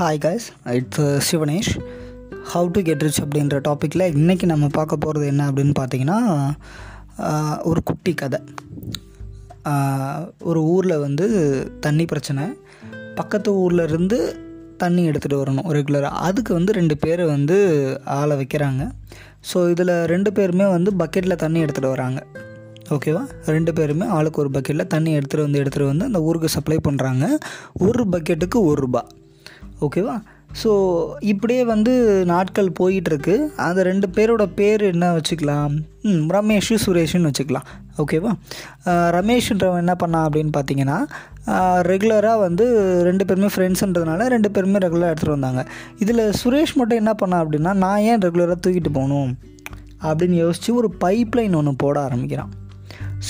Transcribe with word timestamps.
Hi 0.00 0.20
guys 0.24 0.44
it's 0.76 1.24
Sivanesh 1.28 1.70
how 2.52 2.68
to 2.74 2.80
get 2.86 3.02
rich 3.06 3.18
அப்படின்ற 3.24 3.56
டாப்பிக்கில் 3.66 4.04
இன்றைக்கி 4.18 4.46
நம்ம 4.52 4.66
பார்க்க 4.76 4.96
போகிறது 5.04 5.24
என்ன 5.32 5.42
அப்படின்னு 5.48 5.74
பார்த்தீங்கன்னா 5.78 6.18
ஒரு 7.70 7.80
குட்டி 7.88 8.12
கதை. 8.22 8.38
ஒரு 10.50 10.62
ஊரில் 10.74 10.96
வந்து 11.04 11.26
தண்ணி 11.86 12.06
பிரச்சனை. 12.12 12.46
பக்கத்து 13.20 13.52
ஊரில் 13.64 13.84
இருந்து 13.88 14.18
தண்ணி 14.84 15.04
எடுத்துகிட்டு 15.10 15.42
வரணும் 15.42 15.70
ரெகுலராக 15.78 16.22
அதுக்கு 16.28 16.54
வந்து 16.58 16.78
ரெண்டு 16.80 16.98
பேர் 17.04 17.24
வந்து 17.34 17.58
ஆளை 18.18 18.36
வைக்கிறாங்க. 18.42 18.82
ஸோ 19.52 19.68
இதில் 19.74 19.94
ரெண்டு 20.14 20.32
பேருமே 20.40 20.68
வந்து 20.76 20.92
பக்கெட்டில் 21.04 21.42
தண்ணி 21.44 21.64
எடுத்துகிட்டு 21.66 21.94
வராங்க. 21.96 22.20
ஓகேவா 22.96 23.24
ரெண்டு 23.54 23.74
பேருமே 23.78 24.06
ஆளுக்கு 24.18 24.44
ஒரு 24.46 24.52
பக்கெட்டில் 24.58 24.92
தண்ணி 24.96 25.10
எடுத்துகிட்டு 25.18 25.48
வந்து 25.48 25.62
எடுத்துகிட்டு 25.64 25.92
வந்து 25.94 26.10
அந்த 26.12 26.20
ஊருக்கு 26.28 26.56
சப்ளை 26.58 26.80
பண்ணுறாங்க 26.90 27.24
ஒரு 27.88 28.04
பக்கெட்டுக்கு 28.16 28.60
ஒரு 28.72 28.80
ரூபா. 28.86 29.02
ஓகேவா? 29.80 30.16
ஸோ 30.62 30.70
இப்படியே 31.20 31.64
வந்து 31.64 31.92
நாட்கள் 32.24 32.70
போயிட்டுருக்கு. 32.80 33.34
அந்த 33.66 33.82
ரெண்டு 33.82 34.06
பேரோட 34.16 34.44
பேர் 34.54 34.82
என்ன 34.92 35.06
வச்சுக்கலாம்? 35.16 35.74
ம் 36.02 36.24
ரமேஷ் 36.30 36.70
வச்சுக்கலாம். 37.28 37.68
ஓகேவா? 37.98 38.32
ரமேஷ்ன்றவன் 39.18 39.82
என்ன 39.84 39.94
பண்ணான் 40.06 40.26
அப்படின்னு 40.28 40.52
பார்த்தீங்கன்னா 40.56 40.98
ரெகுலராக 41.90 42.38
வந்து 42.38 42.66
ரெண்டு 43.02 43.24
பேருமே 43.24 43.48
ஃப்ரெண்ட்ஸுன்றதுனால 43.54 44.26
ரெண்டு 44.26 44.50
பேருமே 44.50 44.78
ரெகுலராக 44.78 45.12
எடுத்துகிட்டு 45.12 45.36
வந்தாங்க. 45.38 45.64
இதில் 45.98 46.24
சுரேஷ் 46.44 46.74
மட்டும் 46.74 47.00
என்ன 47.02 47.14
பண்ணான் 47.22 47.44
அப்படின்னா 47.44 47.72
நான் 47.84 48.06
ஏன் 48.10 48.18
ரெகுலராக 48.18 48.56
தூக்கிட்டு 48.66 48.92
போகணும்? 48.92 49.32
அப்படின்னு 50.02 50.36
யோசித்து 50.44 50.74
ஒரு 50.74 50.90
பைப்லைன் 51.04 51.56
ஒன்று 51.56 51.74
போட 51.76 51.96
ஆரம்பிக்கிறான். 52.02 52.52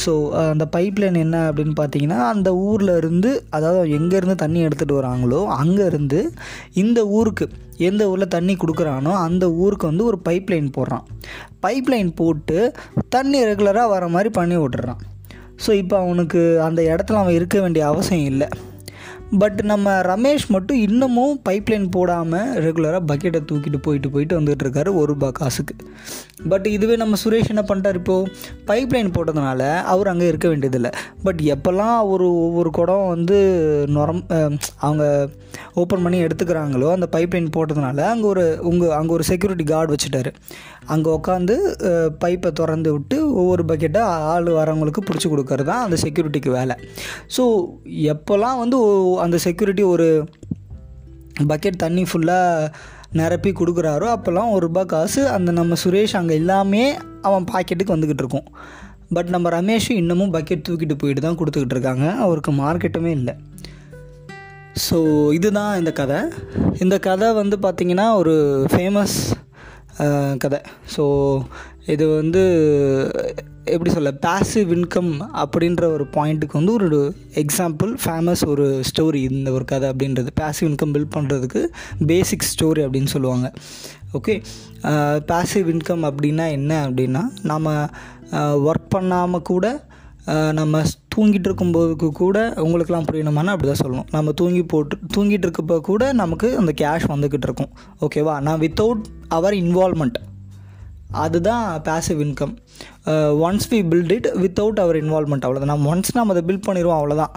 ஸோ 0.04 0.30
அந்த 0.30 0.64
பைப் 0.76 0.98
லைன் 0.98 1.14
என்ன 1.14 1.52
அப்படின்னு 1.52 1.74
பார்த்தீங்கன்னா 1.80 2.18
அந்த 2.28 2.56
ஊரில் 2.56 2.96
இருந்து 2.96 3.44
அதாவது 3.50 3.98
எங்கேருந்து 3.98 4.34
தண்ணி 4.34 4.66
எடுத்துகிட்டு 4.66 4.98
வராங்களோ 5.00 5.40
அங்கேருந்து 5.62 6.30
இந்த 6.72 7.06
ஊருக்கு 7.06 7.48
எந்த 7.76 8.08
ஊரில் 8.10 8.28
தண்ணி 8.28 8.56
கொடுக்குறானோ 8.56 9.12
அந்த 9.26 9.50
ஊருக்கு 9.50 9.86
வந்து 9.86 10.04
ஒரு 10.04 10.18
பைப் 10.28 10.50
லைன் 10.50 10.70
போடுறான். 10.78 11.04
பைப் 11.66 11.88
லைன் 11.88 12.14
போட்டு 12.14 12.74
தண்ணி 13.08 13.44
ரெகுலராக 13.44 13.88
வர 13.88 14.08
மாதிரி 14.08 14.28
பண்ணி 14.28 14.56
விட்டுறான். 14.56 15.00
ஸோ 15.66 15.72
இப்போ 15.72 15.98
அவனுக்கு 15.98 16.60
அந்த 16.60 16.82
இடத்துல 16.82 17.20
அவன் 17.22 17.34
இருக்க 17.34 17.60
வேண்டிய 17.60 17.86
அவசியம் 17.86 18.24
இல்லை. 18.24 18.48
பட் 19.38 19.58
நம்ம 19.70 19.92
ரமேஷ் 20.08 20.44
மட்டும் 20.54 20.78
இன்னமும் 20.84 21.34
பைப்லைன் 21.48 21.84
போடாமல் 21.96 22.48
ரெகுலராக 22.64 23.02
பக்கெட்டை 23.10 23.40
தூக்கிட்டு 23.50 23.78
போயிட்டு 23.84 24.08
போயிட்டு 24.14 24.38
வந்துட்டு 24.38 24.64
இருக்காரு 24.64 24.90
ஒரு 25.00 25.08
ரூபா 25.12 25.28
காசுக்கு. 25.38 25.74
பட் 26.52 26.66
இதுவே 26.76 26.94
நம்ம 27.02 27.16
சுரேஷ் 27.22 27.50
என்ன 27.52 27.62
பண்ணிட்டார் 27.68 27.98
இப்போது 28.00 28.30
பைப்லைன் 28.70 29.12
போட்டதுனால 29.16 29.60
அவர் 29.92 30.10
அங்கே 30.12 30.26
இருக்க 30.30 30.48
வேண்டியதில்லை. 30.52 30.90
பட் 31.26 31.40
எப்போல்லாம் 31.54 31.98
ஒரு 32.12 32.26
ஒவ்வொரு 32.46 32.72
குடம் 32.78 33.06
வந்து 33.14 33.38
நொரம் 33.96 34.24
அவங்க 34.86 35.04
ஓப்பன் 35.82 36.04
பண்ணி 36.04 36.18
எடுத்துக்கிறாங்களோ 36.26 36.88
அந்த 36.96 37.06
பைப்லைன் 37.14 37.54
போட்டதுனால 37.56 38.00
அங்கே 38.14 38.26
ஒரு 38.32 38.44
உங்கள் 38.70 38.96
அங்கே 38.98 39.14
ஒரு 39.18 39.26
செக்யூரிட்டி 39.30 39.66
கார்டு 39.72 39.94
வச்சுட்டாரு. 39.94 40.32
அங்கே 40.94 41.10
உட்காந்து 41.16 41.54
பைப்பை 42.22 42.50
திறந்து 42.60 42.90
விட்டு 42.94 43.16
ஒவ்வொரு 43.40 43.62
பக்கெட்டாக 43.70 44.28
ஆள் 44.32 44.48
வரவங்களுக்கு 44.58 45.02
பிடிச்சி 45.08 45.28
கொடுக்கறது 45.32 45.68
தான் 45.70 45.84
அந்த 45.86 45.96
செக்யூரிட்டிக்கு 46.04 46.50
வேலை. 46.58 46.76
ஸோ 47.36 47.44
எப்போல்லாம் 48.14 48.60
வந்து 48.62 48.78
அந்த 49.24 49.36
செக்யூரிட்டி 49.46 49.84
ஒரு 49.94 50.08
பக்கெட் 51.50 51.82
தண்ணி 51.84 52.02
ஃபுல்லாக 52.10 52.70
நிரப்பி 53.18 53.50
கொடுக்குறாரோ 53.58 54.08
அப்போல்லாம் 54.14 54.50
ஒரு 54.54 54.62
ரூபாய் 54.66 54.90
காசு 54.92 55.22
அந்த 55.36 55.50
நம்ம 55.58 55.76
சுரேஷ் 55.82 56.14
அங்கே 56.20 56.34
எல்லாமே 56.40 56.84
அவன் 57.28 57.48
பாக்கெட்டுக்கு 57.52 57.94
வந்துக்கிட்டு 57.94 58.24
இருக்கும். 58.24 58.48
பட் 59.16 59.30
நம்ம 59.34 59.50
ரமேஷும் 59.56 60.00
இன்னமும் 60.00 60.34
பக்கெட் 60.34 60.66
தூக்கிட்டு 60.66 60.96
போயிட்டு 61.00 61.22
தான் 61.24 61.38
கொடுத்துக்கிட்டு 61.38 61.76
இருக்காங்க. 61.76 62.06
அவருக்கு 62.24 62.52
மார்க்கெட்டுமே 62.62 63.12
இல்லை. 63.18 63.34
ஸோ 64.86 64.98
இதுதான் 65.38 65.72
இந்த 65.80 65.92
கதை. 66.00 66.18
இந்த 66.84 66.96
கதை 67.08 67.28
வந்து 67.40 67.56
பார்த்திங்கன்னா 67.64 68.06
ஒரு 68.20 68.34
ஃபேமஸ் 68.72 69.16
கதை. 70.44 70.60
ஸோ 70.94 71.04
இது 71.94 72.04
வந்து 72.18 72.42
எப்படி 73.64 73.90
சொல்ல 73.94 74.10
பேசிவ் 74.24 74.70
இன்கம் 74.76 75.10
அப்படின்ற 75.42 75.84
ஒரு 75.94 76.04
பாயிண்ட்டுக்கு 76.14 76.56
வந்து 76.58 76.72
ஒரு 76.72 77.00
எக்ஸாம்பிள் 77.42 77.90
ஃபேமஸ் 78.04 78.42
ஒரு 78.52 78.66
ஸ்டோரி 78.88 79.20
இந்த 79.30 79.48
ஒரு 79.56 79.64
கதை 79.64 79.86
அப்படின்றது. 79.90 80.30
பேசிவ் 80.40 80.68
இன்கம் 80.70 80.92
பில்ட் 80.94 81.14
பண்ணுறதுக்கு 81.16 81.60
பேசிக் 82.10 82.46
ஸ்டோரி 82.52 82.82
அப்படின்னு 82.86 83.12
சொல்லுவாங்க. 83.14 83.48
ஓகே 84.18 84.34
பேசிவ் 85.32 85.68
இன்கம் 85.74 86.06
அப்படின்னா 86.10 86.46
என்ன 86.58 86.72
அப்படின்னா 86.86 87.22
நம்ம 87.50 87.74
ஒர்க் 88.70 88.88
பண்ணாமல் 88.88 89.46
கூட 89.52 89.66
நம்ம 90.58 90.82
தூங்கிட்டு 91.14 91.48
இருக்கும்போதுக்கு 91.48 92.08
கூட 92.22 92.38
உங்களுக்கெல்லாம் 92.64 93.06
புரியணுமானா 93.10 93.52
அப்படி 93.54 93.68
தான் 93.70 93.82
சொல்லணும். 93.84 94.08
நம்ம 94.16 94.32
தூங்கி 94.40 94.62
போட்டு 94.72 94.96
தூங்கிட்டு 95.14 95.46
இருக்கப்போ 95.46 95.76
கூட 95.90 96.12
நமக்கு 96.22 96.48
அந்த 96.62 96.72
கேஷ் 96.82 97.06
வந்துக்கிட்டு 97.14 97.48
இருக்கும். 97.48 97.72
ஓகேவா 98.06 98.34
நான் 98.48 98.62
வித்தவுட் 98.64 99.04
அவர் 99.38 99.56
இன்வால்மெண்ட் 99.62 100.18
அதுதான் 101.24 101.64
passive 101.88 102.20
income 102.26 102.54
once 103.46 103.68
we 103.72 103.78
build 103.92 104.12
it 104.16 104.28
without 104.42 104.82
our 104.84 104.98
involvement 105.02 105.46
அவ்வளோதான் 105.46 105.72
நம்ம 105.72 105.88
ஒன்ஸ் 105.94 106.18
நம்ம 106.18 106.34
அதை 106.34 106.42
பில்ட் 106.48 106.66
பண்ணிடுவோம் 106.68 106.98
அவ்வளோதான் 107.00 107.34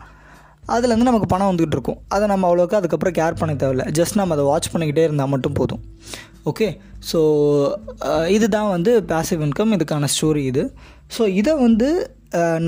அதுலேருந்து 0.73 1.09
நமக்கு 1.09 1.29
பணம் 1.31 1.49
வந்துக்கிட்டு 1.49 1.77
இருக்கும். 1.77 1.97
அதை 2.15 2.25
நம்ம 2.31 2.47
அவ்வளோக்கா 2.49 2.79
அதுக்கப்புறம் 2.79 3.15
கேர் 3.17 3.39
பண்ண 3.39 3.53
தேவையில்ல. 3.61 3.85
ஜஸ்ட் 3.99 4.17
நம்ம 4.19 4.35
அதை 4.35 4.45
வாட்ச் 4.49 4.69
பண்ணிக்கிட்டே 4.73 5.03
இருந்தால் 5.07 5.31
மட்டும் 5.33 5.57
போதும். 5.59 5.81
ஓகே 6.51 6.67
ஸோ 7.09 7.19
இதுதான் 8.35 8.69
வந்து 8.75 8.91
பேசிவ் 9.11 9.43
இன்கம் 9.47 9.73
இதுக்கான 9.77 10.09
ஸ்டோரி 10.15 10.43
இது. 10.51 10.63
ஸோ 11.15 11.25
இதை 11.39 11.53
வந்து 11.65 11.89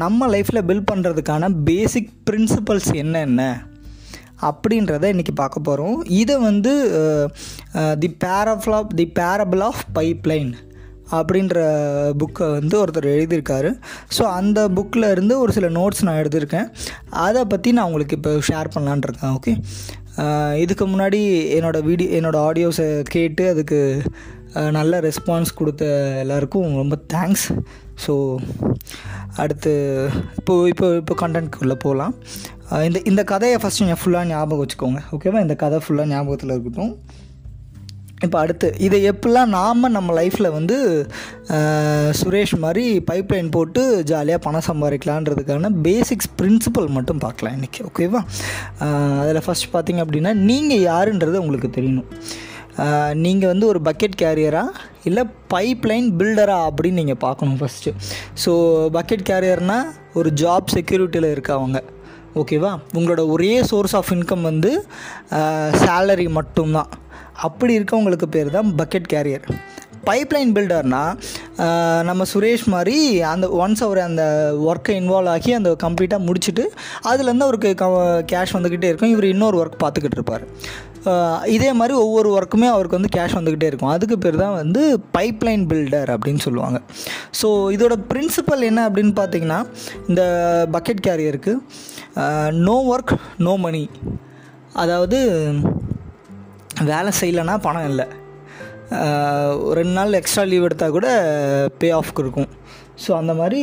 நம்ம 0.02 0.28
லைஃப்பில் 0.34 0.66
பில்ட் 0.70 0.90
பண்ணுறதுக்கான 0.92 1.50
பேசிக் 1.70 2.12
பிரின்சிபல்ஸ் 2.30 2.92
என்னென்ன 3.04 3.42
அப்படின்றத 4.50 5.10
இன்றைக்கி 5.14 5.34
பார்க்க 5.42 5.68
போகிறோம் 5.68 5.98
இதை 6.22 6.36
வந்து 6.50 6.74
the 8.02 8.10
parable 8.26 8.76
of 8.80 8.94
the 9.00 9.06
parable 9.20 9.64
of 9.70 9.82
pipeline 10.00 10.52
அப்படின்ற 11.18 11.58
புக்கை 12.22 12.46
வந்து 12.58 12.76
ஒருத்தர் 12.82 13.10
எழுதியிருக்காரு. 13.16 13.72
ஸோ 14.18 14.24
அந்த 14.40 14.60
புக்கில் 14.78 15.12
இருந்து 15.16 15.36
ஒரு 15.44 15.52
சில 15.58 15.70
நோட்ஸ் 15.80 16.06
நான் 16.08 16.22
எடுத்திருக்கேன். 16.22 16.70
அதை 17.28 17.44
பற்றி 17.54 17.72
நான் 17.78 17.90
உங்களுக்கு 17.90 18.18
இப்போ 18.20 18.34
ஷேர் 18.50 18.74
பண்ணலான்னு 18.76 19.08
இருக்கேன் 19.10 19.36
ஓகே 19.38 19.54
இதுக்கு 20.64 20.86
முன்னாடி 20.92 21.20
என்னோடய 21.58 21.88
வீடியோ 21.90 22.10
என்னோடய 22.18 22.48
ஆடியோஸை 22.50 22.88
கேட்டு 23.16 23.44
அதுக்கு 23.54 23.80
நல்ல 24.78 25.00
ரெஸ்பான்ஸ் 25.06 25.58
கொடுத்த 25.60 25.86
எல்லாருக்கும் 26.24 26.78
ரொம்ப 26.82 26.96
தேங்க்ஸ் 27.14 27.48
ஸோ 28.04 28.14
அடுத்து 29.44 29.74
இப்போ 30.40 30.54
இப்போ 30.72 30.88
இப்போ 31.02 31.16
கண்டென்ட்குள்ளே 31.24 31.78
போகலாம். 31.86 32.14
இந்த 32.88 33.00
இந்த 33.12 33.22
கதையை 33.32 33.58
ஃபஸ்ட்டு 33.62 33.86
நீங்கள் 33.86 34.02
ஃபுல்லாக 34.02 34.30
ஞாபகம் 34.32 34.62
வச்சுக்கோங்க 34.62 35.02
ஓகேவா 35.16 35.42
இந்த 35.46 35.56
கதை 35.64 35.80
ஃபுல்லாக 35.86 36.12
ஞாபகத்தில் 36.14 36.54
இருக்கட்டும். 36.56 36.94
இப்போ 38.26 38.40
அடுத்து 38.40 38.68
இதை 38.78 39.00
எப்படிலாம் 39.10 39.54
நாம் 39.58 39.94
நம்ம 39.98 40.14
லைஃப்பில் 40.22 40.50
வந்து 40.52 40.78
சுரேஷ் 42.22 42.56
மாதிரி 42.66 42.86
பைப்லைன் 43.12 43.50
போட்டு 43.58 44.04
ஜாலியாக 44.04 44.44
பணம் 44.46 44.68
சம்பாதிக்கலான்றதுக்கான 44.70 45.72
பேசிக்ஸ் 45.88 46.32
பிரின்சிபல் 46.42 46.90
மட்டும் 46.98 47.18
பார்க்கலாம் 47.18 47.56
இன்றைக்கி 47.58 47.82
ஓகேவா 47.90 48.22
அதில் 49.22 49.44
ஃபஸ்ட் 49.46 49.72
பார்த்தீங்க 49.74 50.04
அப்படின்னா 50.06 50.34
நீங்கள் 50.50 50.86
யாருன்றது 50.92 51.44
உங்களுக்கு 51.46 51.72
தெரியணும். 51.78 52.10
நீங்கள் 53.14 53.52
வந்து 53.52 53.68
ஒரு 53.68 53.80
பக்கெட் 53.84 54.16
கேரியராக 54.22 54.80
இல்லை 55.04 55.24
பைப்லைன் 55.54 56.08
பில்டரா 56.20 56.58
அப்படின்னு 56.70 57.02
நீங்கள் 57.02 57.22
பார்க்கணும் 57.26 57.60
ஃபஸ்ட்டு 57.62 57.94
ஸோ 58.46 58.52
பக்கெட் 58.98 59.28
கேரியர்னால் 59.30 59.92
ஒரு 60.14 60.32
ஜாப் 60.42 60.74
செக்யூரிட்டியில் 60.74 61.34
இருக்கவங்க 61.36 61.82
ஓகேவா 62.42 62.72
உங்களோட 62.98 63.22
ஒரே 63.34 63.54
சோர்ஸ் 63.64 63.96
ஆஃப் 63.96 64.12
இன்கம் 64.16 64.42
வந்து 64.42 64.72
சேலரி 65.86 66.28
மட்டும்தான். 66.30 66.90
அப்படி 67.48 67.74
இருக்கவங்களுக்கு 67.80 68.30
பேர் 68.36 68.56
தான் 68.58 68.70
பக்கெட் 68.82 69.10
கேரியர் 69.14 69.48
பைப்லைன் 70.08 70.52
பில்டர்னால் 70.56 71.14
நம்ம 72.08 72.26
சுரேஷ் 72.32 72.66
மாதிரி 72.74 72.98
அந்த 73.34 73.46
ஒன்ஸ் 73.62 73.82
அவர் 73.86 74.00
அந்த 74.08 74.24
ஒர்க்கை 74.70 74.96
இன்வால்வ் 75.02 75.32
ஆகி 75.34 75.52
அந்த 75.58 75.70
கம்ப்ளீட்டாக 75.84 76.26
முடிச்சுட்டு 76.28 76.66
அதுலேருந்து 77.12 77.48
அவருக்கு 77.48 77.70
க 77.82 77.86
கேஷ் 78.32 78.54
வந்துக்கிட்டே 78.58 78.90
இருக்கும். 78.92 79.14
இவர் 79.14 79.28
இன்னொரு 79.32 79.58
ஒர்க் 79.62 79.82
பார்த்துக்கிட்டு 79.84 80.20
இருப்பார். 80.20 80.46
இதே 81.56 81.72
மாதிரி 81.80 81.94
ஒவ்வொரு 82.04 82.30
ஒர்க்குமே 82.38 82.68
அவருக்கு 82.74 82.98
வந்து 83.00 83.12
கேஷ் 83.16 83.38
வந்துக்கிட்டே 83.38 83.70
இருக்கும். 83.72 83.94
அதுக்கு 83.96 84.18
பேர் 84.26 84.42
தான் 84.44 84.56
வந்து 84.62 84.82
பைப்லைன் 85.18 85.66
பில்டர் 85.72 86.12
அப்படின்னு 86.16 86.44
சொல்லுவாங்க. 86.48 86.80
ஸோ 87.42 87.50
இதோட 87.76 87.98
பிரின்சிபல் 88.12 88.68
என்ன 88.70 88.84
அப்படின்னு 88.90 89.16
பார்த்தீங்கன்னா 89.22 89.60
இந்த 90.10 90.24
பக்கெட் 90.76 91.06
கேரியருக்கு 91.10 91.56
நோ 92.68 92.78
ஒர்க் 92.94 93.16
நோ 93.48 93.56
மணி 93.66 93.84
அதாவது 94.84 95.20
வேலை 96.92 97.12
செய்யலைன்னா 97.22 97.56
பணம் 97.66 97.90
இல்லை. 97.92 98.06
ரெண்டு 99.78 99.94
நாள் 99.98 100.18
எக்ஸ்ட்ரா 100.20 100.44
லீவ் 100.50 100.66
எடுத்தால் 100.68 100.96
கூட 100.96 101.08
பே 101.82 101.88
ஆஃப்க்கு 102.00 102.24
இருக்கும். 102.24 102.52
ஸோ 103.04 103.12
அந்த 103.20 103.34
மாதிரி 103.40 103.62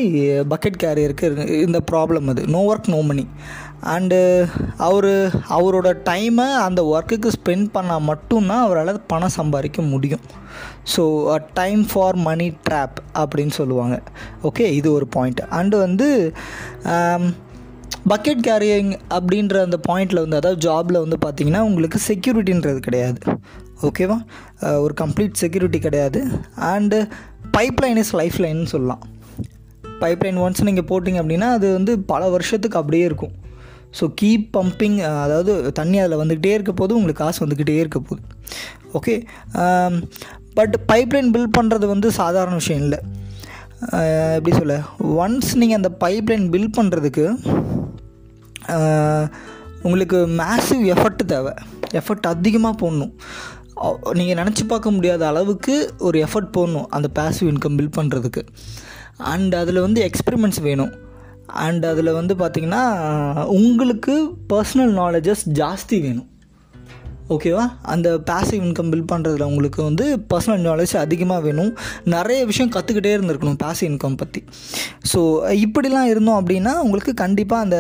பக்கெட் 0.53 0.83
கேரியருக்கு 0.85 1.27
இந்த 1.67 1.79
ப்ராப்ளம் 1.91 2.31
அது. 2.33 2.43
No 2.55 2.61
work 2.71 2.91
no 2.95 2.99
money 3.11 3.25
and 3.93 4.19
அவர் 4.87 5.13
அவரோட 5.57 5.89
டைமை 6.09 6.49
அந்த 6.67 6.81
ஒர்க்குக்கு 6.95 7.31
ஸ்பெண்ட் 7.37 7.69
பண்ணால் 7.77 8.07
மட்டும்தான் 8.11 8.65
அவரால் 8.65 9.01
பணம் 9.13 9.37
சம்பாதிக்க 9.39 9.83
முடியும். 9.93 10.27
So 10.95 11.05
time 11.61 11.83
for 11.93 12.19
money 12.29 12.49
trap 12.69 12.99
அப்படின்னு 13.23 13.55
சொல்லுவாங்க. 13.61 13.97
ஓகே 14.51 14.67
இது 14.81 14.91
ஒரு 14.99 15.09
பாயிண்ட் 15.17 15.43
அண்டு 15.61 15.79
வந்து 15.87 16.11
பக்கெட் 18.11 18.41
கேரியிங் 18.47 18.91
அப்படின்ற 19.17 19.57
அந்த 19.67 19.79
பாயிண்டில் 19.89 20.21
வந்து 20.23 20.39
அதாவது 20.41 20.61
ஜாபில் 20.67 21.03
வந்து 21.05 21.19
பார்த்திங்கன்னா 21.25 21.61
உங்களுக்கு 21.69 21.99
செக்யூரிட்டின்றது 22.09 22.81
கிடையாது. 22.87 23.21
ஓகேவா 23.89 24.17
ஒரு 24.85 24.95
கம்ப்ளீட் 25.03 25.41
செக்யூரிட்டி 25.43 25.79
கிடையாது. 25.87 26.21
And 26.73 26.99
pipe 27.57 27.81
line 27.85 28.01
is 28.03 28.13
life 28.21 28.39
line 28.45 28.61
சொல்லலாம். 28.73 29.03
பைப்லைன் 30.03 30.41
ஒன்ஸ் 30.45 30.67
நீங்கள் 30.69 30.89
போட்டிங்க 30.91 31.21
அப்படின்னா 31.23 31.49
அது 31.57 31.67
வந்து 31.79 31.95
பல 32.13 32.29
வருஷத்துக்கு 32.35 32.81
அப்படியே 32.83 33.07
இருக்கும். 33.11 33.35
ஸோ 33.99 34.05
கீப் 34.21 34.47
பம்பிங் 34.59 34.99
அதாவது 35.25 35.53
தண்ணி 35.79 35.97
அதில் 36.03 36.21
வந்துக்கிட்டே 36.23 36.53
இருக்க 36.59 36.73
போது 36.83 36.97
உங்களுக்கு 36.99 37.23
காசு 37.25 37.41
வந்துக்கிட்டே 37.45 37.81
இருக்க 37.83 37.99
போகுது. 38.09 38.23
ஓகே 38.99 39.15
பட் 40.59 40.75
பைப்லைன் 40.93 41.33
பில்ட் 41.35 41.57
பண்ணுறது 41.59 41.87
வந்து 41.95 42.09
சாதாரண 42.21 42.55
விஷயம் 42.63 42.83
இல்லை. 42.87 43.01
எப்படி 44.39 44.53
சொல்ல? 44.59 44.75
ஒன்ஸ் 45.23 45.53
நீங்கள் 45.61 45.79
அந்த 45.81 45.91
பைப்லைன் 46.03 46.45
பில்ட் 46.55 46.77
பண்ணுறதுக்கு 46.79 47.25
உங்களுக்கு 49.83 50.19
மேசிவ் 50.41 50.83
எஃபர்ட் 50.95 51.25
தேவை. 51.33 51.53
எஃபர்ட் 52.01 52.31
அதிகமாக 52.35 52.75
போடணும். 52.83 53.13
நீங்கள் 54.19 54.39
நினச்சி 54.45 54.65
பார்க்க 54.67 54.91
முடியாத 54.91 55.27
அளவுக்கு 55.27 55.77
ஒரு 55.99 56.17
எஃபர்ட் 56.25 56.53
போடணும் 56.57 56.89
அந்த 56.97 57.09
பேசிவ் 57.19 57.51
இன்கம் 57.53 57.79
பில்ட் 57.79 57.99
பண்ணுறதுக்கு 58.01 58.43
அண்ட் 59.33 59.55
அதில் 59.55 59.81
வந்து 59.81 60.11
எக்ஸ்பெரிமெண்ட்ஸ் 60.11 60.63
வேணும். 60.63 60.93
அண்ட் 61.65 61.85
அதில் 61.85 62.13
வந்து 62.13 62.35
பார்த்திங்கன்னா 62.35 62.83
உங்களுக்கு 63.45 64.15
பர்சனல் 64.53 64.95
நாலேஜஸ் 65.01 65.45
ஜாஸ்தி 65.61 66.01
வேணும். 66.01 66.29
ஓகேவா? 67.33 67.65
அந்த 67.93 68.09
பேசிவ் 68.31 68.63
இன்கம் 68.67 68.91
பில்ட் 68.93 69.11
பண்ணுறதுல 69.13 69.47
உங்களுக்கு 69.51 69.81
வந்து 69.89 70.05
பர்சனல் 70.31 70.65
நாலேஜ் 70.69 70.95
அதிகமாக 71.03 71.41
வேணும். 71.47 71.73
நிறைய 72.15 72.41
விஷயம் 72.51 72.73
கற்றுக்கிட்டே 72.77 73.13
இருந்திருக்கணும் 73.17 73.59
பேசிவ் 73.65 73.89
இன்கம் 73.91 74.19
பற்றி 74.23 74.41
ஸோ 75.11 75.21
இப்படிலாம் 75.65 76.09
இருந்தோம் 76.13 76.39
அப்படின்னா 76.41 76.73
உங்களுக்கு 76.87 77.15
கண்டிப்பாக 77.23 77.67
அந்த 77.67 77.79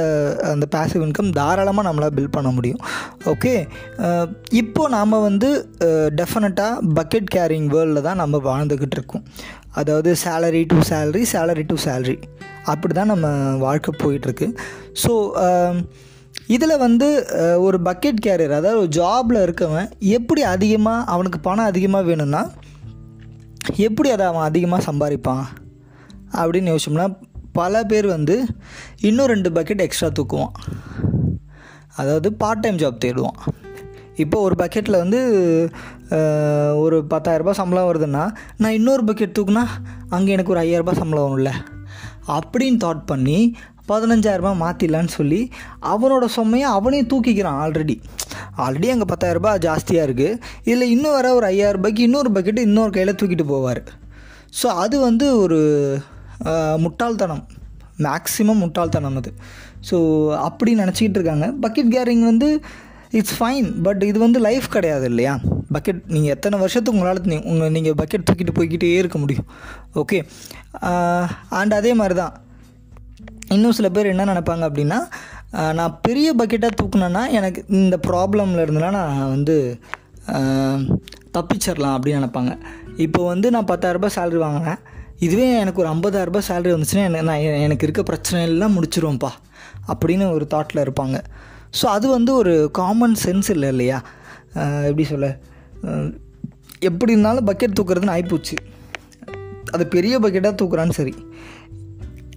அந்த 0.53 0.69
பேசிவ் 0.77 1.05
இன்கம் 1.07 1.33
தாராளமாக 1.39 1.87
நம்மளால் 1.89 2.15
பில்ட் 2.19 2.37
பண்ண 2.37 2.53
முடியும். 2.59 2.83
ஓகே 3.33 3.55
இப்போ 4.63 4.85
நாம் 4.97 5.25
வந்து 5.29 5.51
டெஃபினட்டாக 6.21 6.93
பக்கெட் 7.01 7.29
கேரிங் 7.37 7.69
வேர்ல்டில் 7.75 8.07
தான் 8.09 8.23
நம்ம 8.23 8.41
வாழ்ந்துக்கிட்டு 8.51 8.99
இருக்கோம். 8.99 9.27
அதாவது 9.81 10.11
salary 10.25 10.63
to 10.71 10.79
salary 10.93 11.25
salary 11.35 11.67
to 11.69 11.77
salary 11.85 12.17
அப்படி 12.73 12.93
தான் 12.99 13.13
நம்ம 13.13 13.29
வாழ்க்கை 13.67 13.93
போயிட்டுருக்கு 14.03 14.49
ஸோ 15.05 15.13
இதில் 16.47 16.77
வந்து 16.79 17.09
ஒரு 17.61 17.79
பக்கெட் 17.85 18.23
கேரியர் 18.27 18.55
அதாவது 18.59 18.79
ஒரு 18.79 18.91
ஜாபில் 18.99 19.39
இருக்கவன் 19.47 19.91
எப்படி 20.00 20.43
அதிகமாக 20.43 21.05
அவனுக்கு 21.05 21.41
பணம் 21.41 21.65
அதிகமாக 21.65 22.05
வேணும்னா 22.05 22.43
எப்படி 23.77 24.11
அதை 24.11 24.27
அவன் 24.27 24.49
அதிகமாக 24.49 24.87
சம்பாதிப்பான் 24.91 25.44
அப்படின்னு 26.33 26.73
யோசிச்சோம்னா 26.73 27.09
பல 27.53 27.85
பேர் 27.85 28.06
வந்து 28.06 28.44
இன்னும் 29.00 29.27
ரெண்டு 29.27 29.50
பக்கெட் 29.50 29.85
எக்ஸ்ட்ரா 29.87 30.09
தூக்குவான். 30.09 30.55
அதாவது 31.97 32.33
பார்ட் 32.33 32.61
டைம் 32.61 32.77
ஜாப் 32.77 33.03
தேடுவான். 33.05 33.39
இப்போ 34.17 34.41
ஒரு 34.41 34.55
பக்கெட்டில் 34.59 35.03
வந்து 35.03 35.21
ஒரு 36.77 37.05
பத்தாயிரரூபா 37.11 37.50
சம்பளம் 37.50 37.89
வருதுன்னா 37.91 38.25
நான் 38.56 38.73
இன்னொரு 38.73 39.05
பக்கெட் 39.05 39.37
தூக்குனா 39.39 39.65
அங்கே 40.09 40.33
எனக்கு 40.33 40.50
ஒரு 40.50 40.61
ஐயாயிரரூபா 40.61 40.93
சம்பளம் 40.93 41.27
வரும்ல. 41.27 41.53
அப்படின்னு 42.27 42.79
தாட் 42.85 43.05
பண்ணி 43.06 43.55
பதினஞ்சாயிரரூபா 43.93 44.53
மாற்றிடலான்னு 44.65 45.12
சொல்லி 45.19 45.41
அவனோட 45.93 46.27
சுமையை 46.37 46.69
அவனையும் 46.79 47.11
தூக்கிக்கிறான் 47.12 47.59
ஆல்ரெடி 47.65 47.97
ஆல்ரெடி 48.65 48.89
அங்கே 48.94 49.06
பத்தாயிரரூபா 49.12 49.50
ஜாஸ்தியாக 49.67 50.06
இருக்குது 50.09 50.39
இதில் 50.69 50.93
இன்னும் 50.94 51.17
வர 51.19 51.27
ஒரு 51.39 51.47
ஐயாயிரரூபாய்க்கு 51.55 52.06
இன்னொரு 52.09 52.31
பக்கெட்டு 52.37 52.67
இன்னொரு 52.69 52.93
கையில் 52.97 53.19
தூக்கிட்டு 53.21 53.47
போவார். 53.53 53.83
ஸோ 54.61 54.67
அது 54.85 54.97
வந்து 55.09 55.27
ஒரு 55.43 55.59
முட்டாள்தனம். 56.85 57.44
மேக்ஸிமம் 58.06 58.62
முட்டாள்தனம் 58.65 59.19
அது. 59.21 59.31
ஸோ 59.89 59.97
அப்படி 60.47 60.71
நினச்சிக்கிட்டு 60.81 61.19
இருக்காங்க. 61.21 61.47
பக்கெட் 61.65 61.93
கேரிங் 61.97 62.25
வந்து 62.31 62.49
இட்ஸ் 63.19 63.37
ஃபைன் 63.39 63.67
பட் 63.87 64.03
இது 64.11 64.19
வந்து 64.25 64.39
லைஃப் 64.47 64.67
கிடையாது 64.77 65.06
இல்லையா? 65.12 65.33
பக்கெட் 65.75 66.00
நீங்கள் 66.15 66.33
எத்தனை 66.35 66.56
வருஷத்துக்கு 66.62 66.99
உங்களால் 66.99 67.21
உங்கள் 67.50 67.75
நீங்கள் 67.77 67.99
பக்கெட் 68.00 68.27
தூக்கிட்டு 68.29 68.55
போய்கிட்டே 68.59 68.91
இருக்க 69.00 69.19
முடியும். 69.25 69.49
ஓகே 70.03 70.19
அண்ட் 71.61 71.75
அதே 71.81 71.93
மாதிரி 72.00 72.17
தான் 72.23 72.35
இன்னும் 73.55 73.77
சில 73.79 73.89
பேர் 73.97 74.13
என்ன 74.13 74.27
நினைப்பாங்க 74.33 74.65
அப்படின்னா 74.69 74.99
நான் 75.79 75.97
பெரிய 76.07 76.29
பக்கெட்டாக 76.41 76.77
தூக்குனேன்னா 76.81 77.23
எனக்கு 77.39 77.61
இந்த 77.81 77.97
ப்ராப்ளமில் 78.09 78.63
இருந்தெல்லாம் 78.65 78.99
நான் 79.01 79.33
வந்து 79.35 79.57
தப்பிச்சிடலாம் 81.37 81.95
அப்படின்னு 81.97 82.21
நினப்பாங்க. 82.21 82.53
இப்போ 83.07 83.21
வந்து 83.33 83.49
நான் 83.55 83.69
பத்தாயிரரூபா 83.71 84.11
சேலரி 84.17 84.41
வாங்கினேன். 84.45 84.81
இதுவே 85.27 85.47
எனக்கு 85.63 85.81
ஒரு 85.83 85.91
ஐம்பதாயிரரூபா 85.95 86.41
சேலரி 86.49 86.73
வந்துச்சுன்னா 86.75 87.05
எனக்கு 87.09 87.29
நான் 87.31 87.45
எனக்கு 87.67 87.87
இருக்க 87.87 88.03
பிரச்சனையெல்லாம் 88.11 88.75
முடிச்சிருவோம்ப்பா 88.77 89.33
அப்படின்னு 89.93 90.25
ஒரு 90.37 90.47
தாட்டில் 90.55 90.85
இருப்பாங்க. 90.85 91.19
ஸோ 91.79 91.85
அது 91.97 92.07
வந்து 92.17 92.33
ஒரு 92.41 92.55
காமன் 92.81 93.17
சென்ஸ் 93.25 93.49
இல்லை 93.55 93.69
இல்லையா? 93.75 93.99
எப்படி 94.89 95.05
சொல்ல? 95.13 95.29
எப்படி 96.89 97.13
இருந்தாலும் 97.15 97.49
பக்கெட் 97.51 97.77
தூக்குறதுன்னு 97.79 98.15
ஆகிப்போச்சு 98.17 98.57
அது 99.75 99.85
பெரிய 99.95 100.15
பக்கெட்டாக 100.25 100.55
தூக்குறான்னு 100.61 100.99
சரி. 101.01 101.15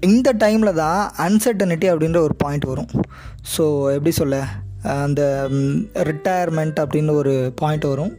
இந்த 0.07 0.29
டைமில் 0.43 0.77
தான் 0.83 1.01
அன்சர்டனிட்டி 1.25 1.87
அப்படின்ற 1.93 2.19
ஒரு 2.27 2.35
பாயிண்ட் 2.43 2.65
வரும். 2.71 2.91
ஸோ 3.53 3.63
எப்படி 3.95 4.13
சொல்ல? 4.21 4.37
அந்த 5.05 5.21
ரிட்டையர்மெண்ட் 6.09 6.79
அப்படின்னு 6.83 7.13
ஒரு 7.21 7.33
பாயிண்ட் 7.61 7.87
வரும். 7.93 8.13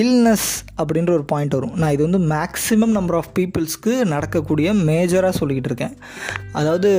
இல்னஸ் 0.00 0.48
அப்படின்ற 0.80 1.10
ஒரு 1.16 1.24
பாயிண்ட் 1.32 1.54
வரும். 1.56 1.72
நான் 1.80 1.94
இது 1.94 2.02
வந்து 2.06 2.20
மேக்ஸிமம் 2.34 2.94
நம்பர் 2.96 3.16
ஆஃப் 3.20 3.30
பீப்புள்ஸ்க்கு 3.38 3.92
நடக்கக்கூடிய 4.12 4.68
மேஜராக 4.90 5.34
சொல்லிக்கிட்டு 5.38 5.70
இருக்கேன். 5.70 5.94
அதாவது 6.60 6.90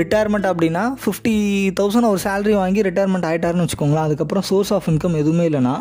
ரிட்டையர்மெண்ட் 0.00 0.48
அப்படின்னா 0.52 0.84
ஃபிஃப்டி 1.02 1.34
தௌசண்ட் 1.80 2.10
ஒரு 2.12 2.22
சேலரி 2.26 2.54
வாங்கி 2.62 2.86
ரிட்டையர்மெண்ட் 2.88 3.28
ஆகிட்டாருன்னு 3.30 3.66
வச்சுக்கோங்களேன். 3.66 4.08
அதுக்கப்புறம் 4.08 4.46
சோர்ஸ் 4.50 4.72
ஆஃப் 4.78 4.88
இன்கம் 4.92 5.20
எதுவுமே 5.22 5.46
இல்லைன்னா 5.50 5.76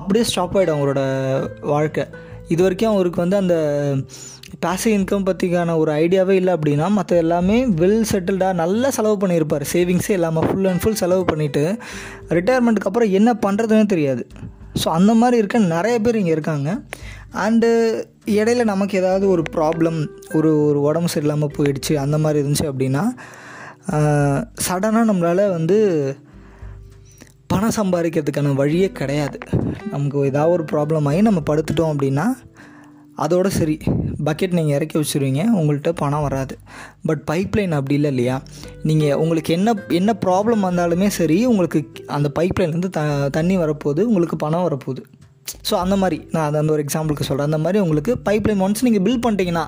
அப்படியே 0.00 0.24
ஸ்டாப் 0.30 0.56
ஆகிடும் 0.58 0.78
அவரோட 0.80 1.02
வாழ்க்கை. 1.74 2.06
இது 2.52 2.60
வரைக்கும் 2.66 2.94
அவருக்கு 2.94 3.24
வந்து 3.24 3.36
அந்த 3.42 3.56
பேசிவ் 4.64 4.94
இன்கம் 4.96 5.26
பற்றிக்கான 5.28 5.76
ஒரு 5.82 5.90
ஐடியாவே 6.02 6.34
இல்லை 6.40 6.52
அப்படின்னா 6.56 6.86
மற்ற 6.96 7.16
எல்லாமே 7.24 7.56
வெல் 7.80 8.08
செட்டில்டாக 8.10 8.58
நல்லா 8.62 8.88
செலவு 8.96 9.16
பண்ணியிருப்பார். 9.22 9.64
சேவிங்ஸே 9.72 10.12
இல்லாமல் 10.18 10.46
ஃபுல் 10.48 10.68
அண்ட் 10.70 10.82
ஃபுல் 10.82 10.98
செலவு 11.02 11.24
பண்ணிவிட்டு 11.30 11.62
ரிட்டையர்மெண்ட்டுக்கு 12.36 12.90
அப்புறம் 12.90 13.14
என்ன 13.18 13.32
பண்ணுறதுனே 13.44 13.86
தெரியாது. 13.94 14.24
ஸோ 14.82 14.88
அந்த 14.98 15.12
மாதிரி 15.20 15.36
இருக்க 15.42 15.58
நிறைய 15.76 15.96
பேர் 16.04 16.18
இங்கே 16.20 16.34
இருக்காங்க. 16.36 16.68
அண்டு 17.44 17.68
இடையில 18.38 18.64
நமக்கு 18.72 18.94
ஏதாவது 19.02 19.24
ஒரு 19.34 19.42
ப்ராப்ளம் 19.56 19.98
ஒரு 20.38 20.50
ஒரு 20.68 20.80
உடம்பு 20.88 21.12
சரியில்லாமல் 21.14 21.54
போயிடுச்சு 21.58 21.94
அந்த 22.04 22.18
மாதிரி 22.24 22.40
இருந்துச்சு 22.42 22.68
அப்படின்னா 22.72 23.04
சடனாக 24.66 25.08
நம்மளால் 25.10 25.44
வந்து 25.56 25.78
பணம் 27.52 27.76
சம்பாதிக்கிறதுக்கான 27.78 28.54
வழியே 28.60 28.88
கிடையாது. 29.00 29.38
நமக்கு 29.92 30.18
ஏதாவது 30.30 30.54
ஒரு 30.56 30.64
ப்ராப்ளம் 30.72 31.08
ஆகி 31.10 31.22
நம்ம 31.28 31.40
படுத்துட்டோம் 31.50 31.92
அப்படின்னா 31.94 32.26
அதோட 33.24 33.48
சரி 33.58 33.76
பக்கெட் 34.26 34.56
நீங்கள் 34.58 34.76
இறக்கி 34.76 34.96
வச்சுருவீங்க 34.98 35.42
உங்கள்கிட்ட 35.58 35.90
பணம் 36.02 36.24
வராது. 36.26 36.54
பட் 37.08 37.22
பைப்லைன் 37.30 37.72
அப்படி 37.78 37.96
இல்லை 37.98 38.10
இல்லையா? 38.14 38.36
நீங்கள் 38.88 39.16
உங்களுக்கு 39.22 39.50
என்ன 39.58 39.74
என்ன 40.00 40.12
ப்ராப்ளம் 40.26 40.66
வந்தாலுமே 40.68 41.08
சரி 41.18 41.38
உங்களுக்கு 41.52 41.80
அந்த 42.18 42.30
பைப்லைன்லேருந்து 42.38 42.92
த 42.98 43.02
தண்ணி 43.38 43.56
வரப்போகுது 43.64 44.04
உங்களுக்கு 44.10 44.38
பணம் 44.44 44.66
வரப்போகுது. 44.68 45.02
ஸோ 45.68 45.74
அந்த 45.84 45.94
மாதிரி 46.02 46.18
நான் 46.32 46.46
அது 46.48 46.60
அந்த 46.60 46.72
ஒரு 46.74 46.82
எக்ஸாம்பிளுக்கு 46.86 47.26
சொல்கிறேன் 47.28 47.50
அந்த 47.50 47.60
மாதிரி 47.64 47.78
உங்களுக்கு 47.84 48.12
பைப்லைன் 48.28 48.62
ஒன்ஸ் 48.66 48.84
நீங்கள் 48.86 49.04
பில் 49.06 49.22
பண்ணிட்டீங்கன்னா 49.24 49.64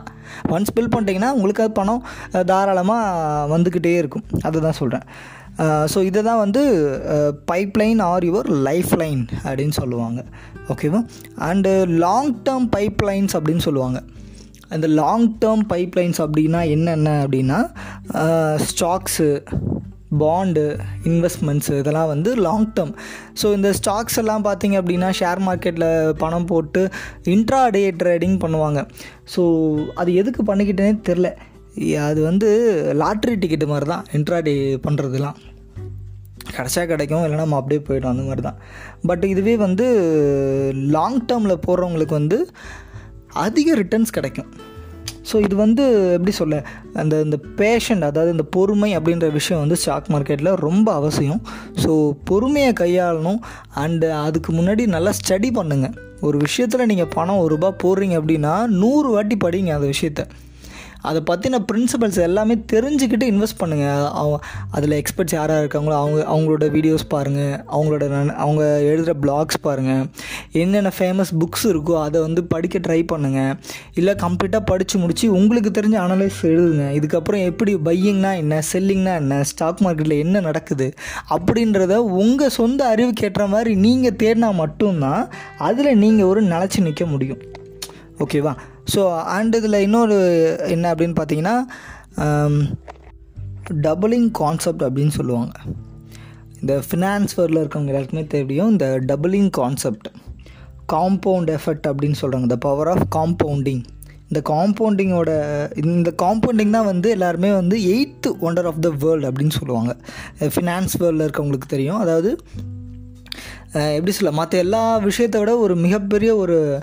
ஒன்ஸ் 0.54 0.74
பில் 0.76 0.92
பண்ணிட்டீங்கன்னா 0.94 1.30
உங்களுக்கு 1.38 1.64
அது 1.64 1.72
பணம் 1.80 2.02
தாராளமாக 2.50 3.48
வந்துக்கிட்டே 3.54 3.94
இருக்கும். 4.02 4.26
அதுதான் 4.48 4.78
சொல்கிறேன் 4.80 5.06
ஸோ 5.92 5.98
இதை 6.08 6.20
தான் 6.28 6.40
வந்து 6.44 6.62
pipeline 7.50 8.00
are 8.10 8.24
your 8.28 8.48
life 8.68 8.92
line 9.02 9.22
அப்படின்னு 9.44 9.74
சொல்லுவாங்க. 9.80 10.20
ஓகேவா 10.72 11.00
அண்டு 11.48 11.72
லாங் 12.04 12.30
டேர்ம் 12.46 12.66
பைப்லைன்ஸ் 12.76 13.34
அப்படின்னு 13.38 13.64
சொல்லுவாங்க. 13.66 13.98
அந்த 14.74 14.86
லாங் 15.00 15.26
டேர்ம் 15.42 15.64
பைப்லைன்ஸ் 15.72 16.20
அப்படின்னா 16.24 16.60
என்னென்ன 16.74 17.10
அப்படின்னா 17.24 17.58
ஸ்டாக்ஸு 18.68 19.28
பாண்டு 20.22 20.64
இன்வெஸ்ட்மெண்ட்ஸு 21.10 21.74
இதெல்லாம் 21.82 22.10
வந்து 22.12 22.30
லாங் 22.46 22.66
டேர்ம் 22.76 22.92
ஸோ 23.40 23.46
இந்த 23.58 23.70
ஸ்டாக்ஸ் 23.78 24.18
எல்லாம் 24.22 24.44
பார்த்திங்க 24.48 24.76
அப்படின்னா 24.80 25.08
ஷேர் 25.20 25.40
மார்க்கெட்டில் 25.48 25.88
பணம் 26.22 26.48
போட்டு 26.50 26.82
இன்ட்ரா 27.34 27.62
டே 27.76 27.82
ட்ரேடிங் 28.02 28.36
பண்ணுவாங்க. 28.44 28.82
ஸோ 29.34 29.42
அது 30.02 30.12
எதுக்கு 30.22 30.42
பண்ணிக்கிட்டேனே 30.50 30.94
தெரில. 31.08 31.30
அது 32.08 32.20
வந்து 32.30 32.48
லாட்ரி 33.02 33.34
டிக்கெட்டு 33.42 33.66
மாதிரி 33.72 33.88
தான் 33.92 34.04
இன்ட்ரா 34.18 34.38
டே 34.48 34.54
பண்ணுறதுலாம் 34.86 35.38
கிடச்சா 36.52 36.86
கிடைக்கும் 36.86 37.24
இல்லைனா 37.24 37.44
நம்ம 37.44 37.56
அப்படியே 37.56 37.80
போயிடும் 37.88 38.12
அந்த 38.12 38.22
மாதிரி 38.22 38.42
தான் 38.42 38.60
பட் 39.06 39.24
இதுவே 39.24 39.56
வந்து 39.56 39.86
லாங் 40.96 41.18
டேர்மில் 41.26 41.62
போடுறவங்களுக்கு 41.66 42.14
வந்து 42.20 42.48
அதிக 43.32 43.74
ரிட்டர்ன்ஸ் 43.74 44.10
கிடைக்கும். 44.10 44.50
ஸோ 45.30 45.40
இது 45.40 45.56
வந்து 45.56 45.84
எப்படி 46.14 46.30
சொல்ல 46.30 46.62
அந்த 46.92 47.20
இந்த 47.20 47.36
பேஷண்ட் 47.56 48.04
அதாவது 48.04 48.30
இந்த 48.30 48.42
பொறுமை 48.42 48.96
அப்படின்ற 48.96 49.32
விஷயம் 49.32 49.60
வந்து 49.60 49.76
ஸ்டாக் 49.76 50.10
மார்க்கெட்டில் 50.10 50.50
ரொம்ப 50.54 50.92
அவசியம். 50.92 51.40
ஸோ 51.84 52.12
பொறுமையை 52.24 52.72
கையாளணும் 52.72 53.40
அண்டு 53.74 54.12
அதுக்கு 54.12 54.52
முன்னாடி 54.52 54.86
நல்லா 54.86 55.10
ஸ்டடி 55.10 55.50
பண்ணுங்கள் 55.58 55.94
ஒரு 56.20 56.38
விஷயத்தில் 56.38 56.86
நீங்கள் 56.86 57.08
பணம் 57.08 57.36
ஒரு 57.36 57.56
ரூபா 57.56 57.70
போடுறீங்க 57.84 58.16
அப்படின்னா 58.20 58.66
நூறு 58.66 59.08
வாட்டி 59.08 59.36
படிங்க 59.36 59.72
அந்த 59.74 59.86
விஷயத்த. 59.86 60.24
அதை 61.04 61.22
பற்றின 61.26 61.58
பிரின்சிபல்ஸ் 61.68 62.20
எல்லாமே 62.20 62.54
தெரிஞ்சுக்கிட்டு 62.72 63.26
இன்வெஸ்ட் 63.30 63.60
பண்ணுங்கள் 63.60 64.08
அவங்க 64.12 64.38
அதில் 64.70 64.94
எக்ஸ்பர்ட்ஸ் 64.94 65.34
யாராக 65.34 65.62
இருக்காங்களோ 65.62 65.94
அவங்க 65.94 66.20
அவங்களோட 66.28 66.66
வீடியோஸ் 66.70 67.06
பாருங்கள் 67.08 67.54
அவங்களோட 67.70 68.08
நன்- 68.08 68.34
அவங்க 68.36 68.62
எழுதுகிற 68.82 69.14
பிளாக்ஸ் 69.22 69.60
பாருங்கள் 69.60 70.02
என்னென்ன 70.52 70.92
ஃபேமஸ் 70.98 71.32
புக்ஸ் 71.38 71.66
இருக்கோ 71.66 72.02
அதை 72.02 72.20
வந்து 72.20 72.44
படிக்க 72.44 72.78
ட்ரை 72.78 73.06
பண்ணுங்கள் 73.12 73.52
இல்லை 73.94 74.14
கம்ப்ளீட்டாக 74.14 74.64
படித்து 74.64 74.98
முடித்து 74.98 75.32
உங்களுக்கு 75.32 75.70
தெரிஞ்ச 75.70 75.96
அனலைஸ் 76.04 76.40
எழுதுங்க. 76.44 76.86
இதுக்கப்புறம் 76.94 77.44
எப்படி 77.44 77.74
பையிங்னா 77.84 78.36
என்ன 78.36 78.62
செல்லிங்னா 78.72 79.14
என்ன 79.16 79.42
ஸ்டாக் 79.44 79.82
மார்க்கெட்டில் 79.82 80.18
என்ன 80.18 80.40
நடக்குது 80.40 80.88
அப்படின்றத 81.30 81.94
உங்கள் 82.18 82.48
சொந்த 82.50 82.84
அறிவுக்கு 82.86 83.24
ஏற்ற 83.24 83.46
மாதிரி 83.46 83.74
நீங்கள் 83.78 84.16
தேடினா 84.16 84.54
மட்டும்தான் 84.54 85.22
அதில் 85.60 85.98
நீங்கள் 85.98 86.26
ஒரு 86.26 86.42
நிலச்சி 86.44 86.80
நிற்க 86.80 87.06
முடியும். 87.06 87.42
ஓகேவா 88.18 88.52
ஸோ 88.92 89.02
அண்ட் 89.36 89.54
இதில் 89.58 89.82
இன்னொரு 89.86 90.16
என்ன 90.74 90.94
அப்படின்னு 90.94 91.16
பார்த்தீங்கன்னா 91.20 91.56
டபுளிங் 93.86 94.28
கான்செப்ட் 94.40 94.84
அப்படின்னு 94.86 95.14
சொல்லுவாங்க. 95.18 95.52
இந்த 96.60 96.74
ஃபினான்ஸ் 96.88 97.34
வேர்டில் 97.38 97.60
இருக்கவங்க 97.62 97.92
எல்லாருக்குமே 97.92 98.26
தெரியும் 98.36 98.70
இந்த 98.74 98.86
டபுளிங் 99.10 99.50
கான்செப்ட் 99.60 100.08
காம்பவுண்ட் 100.92 101.50
எஃபெக்ட் 101.56 101.88
அப்படின்னு 101.90 102.20
சொல்கிறாங்க 102.22 102.46
த 102.46 102.56
பவர் 102.68 102.90
ஆஃப் 102.92 103.04
காம்பவுண்டிங் 103.16 103.82
இந்த 104.28 104.40
காம்பவுண்டிங்கோட 104.50 105.30
இந்த 105.94 106.12
காம்பவுண்டிங் 106.22 106.76
தான் 106.76 106.88
வந்து 106.90 107.08
எல்லாருமே 107.16 107.50
வந்து 107.60 107.76
eighth 107.94 108.30
wonder 108.46 108.68
of 108.70 108.80
the 108.86 108.90
world 109.02 109.28
அப்படின்னு 109.30 109.56
சொல்லுவாங்க. 109.58 109.92
ஃபினான்ஸ் 110.54 110.94
வேர்ல்டில் 111.02 111.26
இருக்கவங்களுக்கு 111.26 111.68
தெரியும். 111.74 112.00
அதாவது 112.04 112.30
எப்படி 113.74 114.10
சொல்ல 114.10 114.30
மற்ற 114.30 114.58
எல்லா 114.58 114.96
விஷயத்தை 114.96 115.40
விட 115.40 115.58
ஒரு 115.58 115.76
மிகப்பெரிய 115.76 116.36
ஒரு 116.36 116.82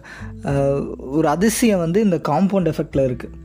ஒரு 0.97 1.27
அதிசயம் 1.27 1.79
வந்து 1.79 1.99
இந்த 2.01 2.21
காம்பவுண்ட் 2.29 2.69
எஃபெக்டில் 2.71 3.03
இருக்குது 3.09 3.37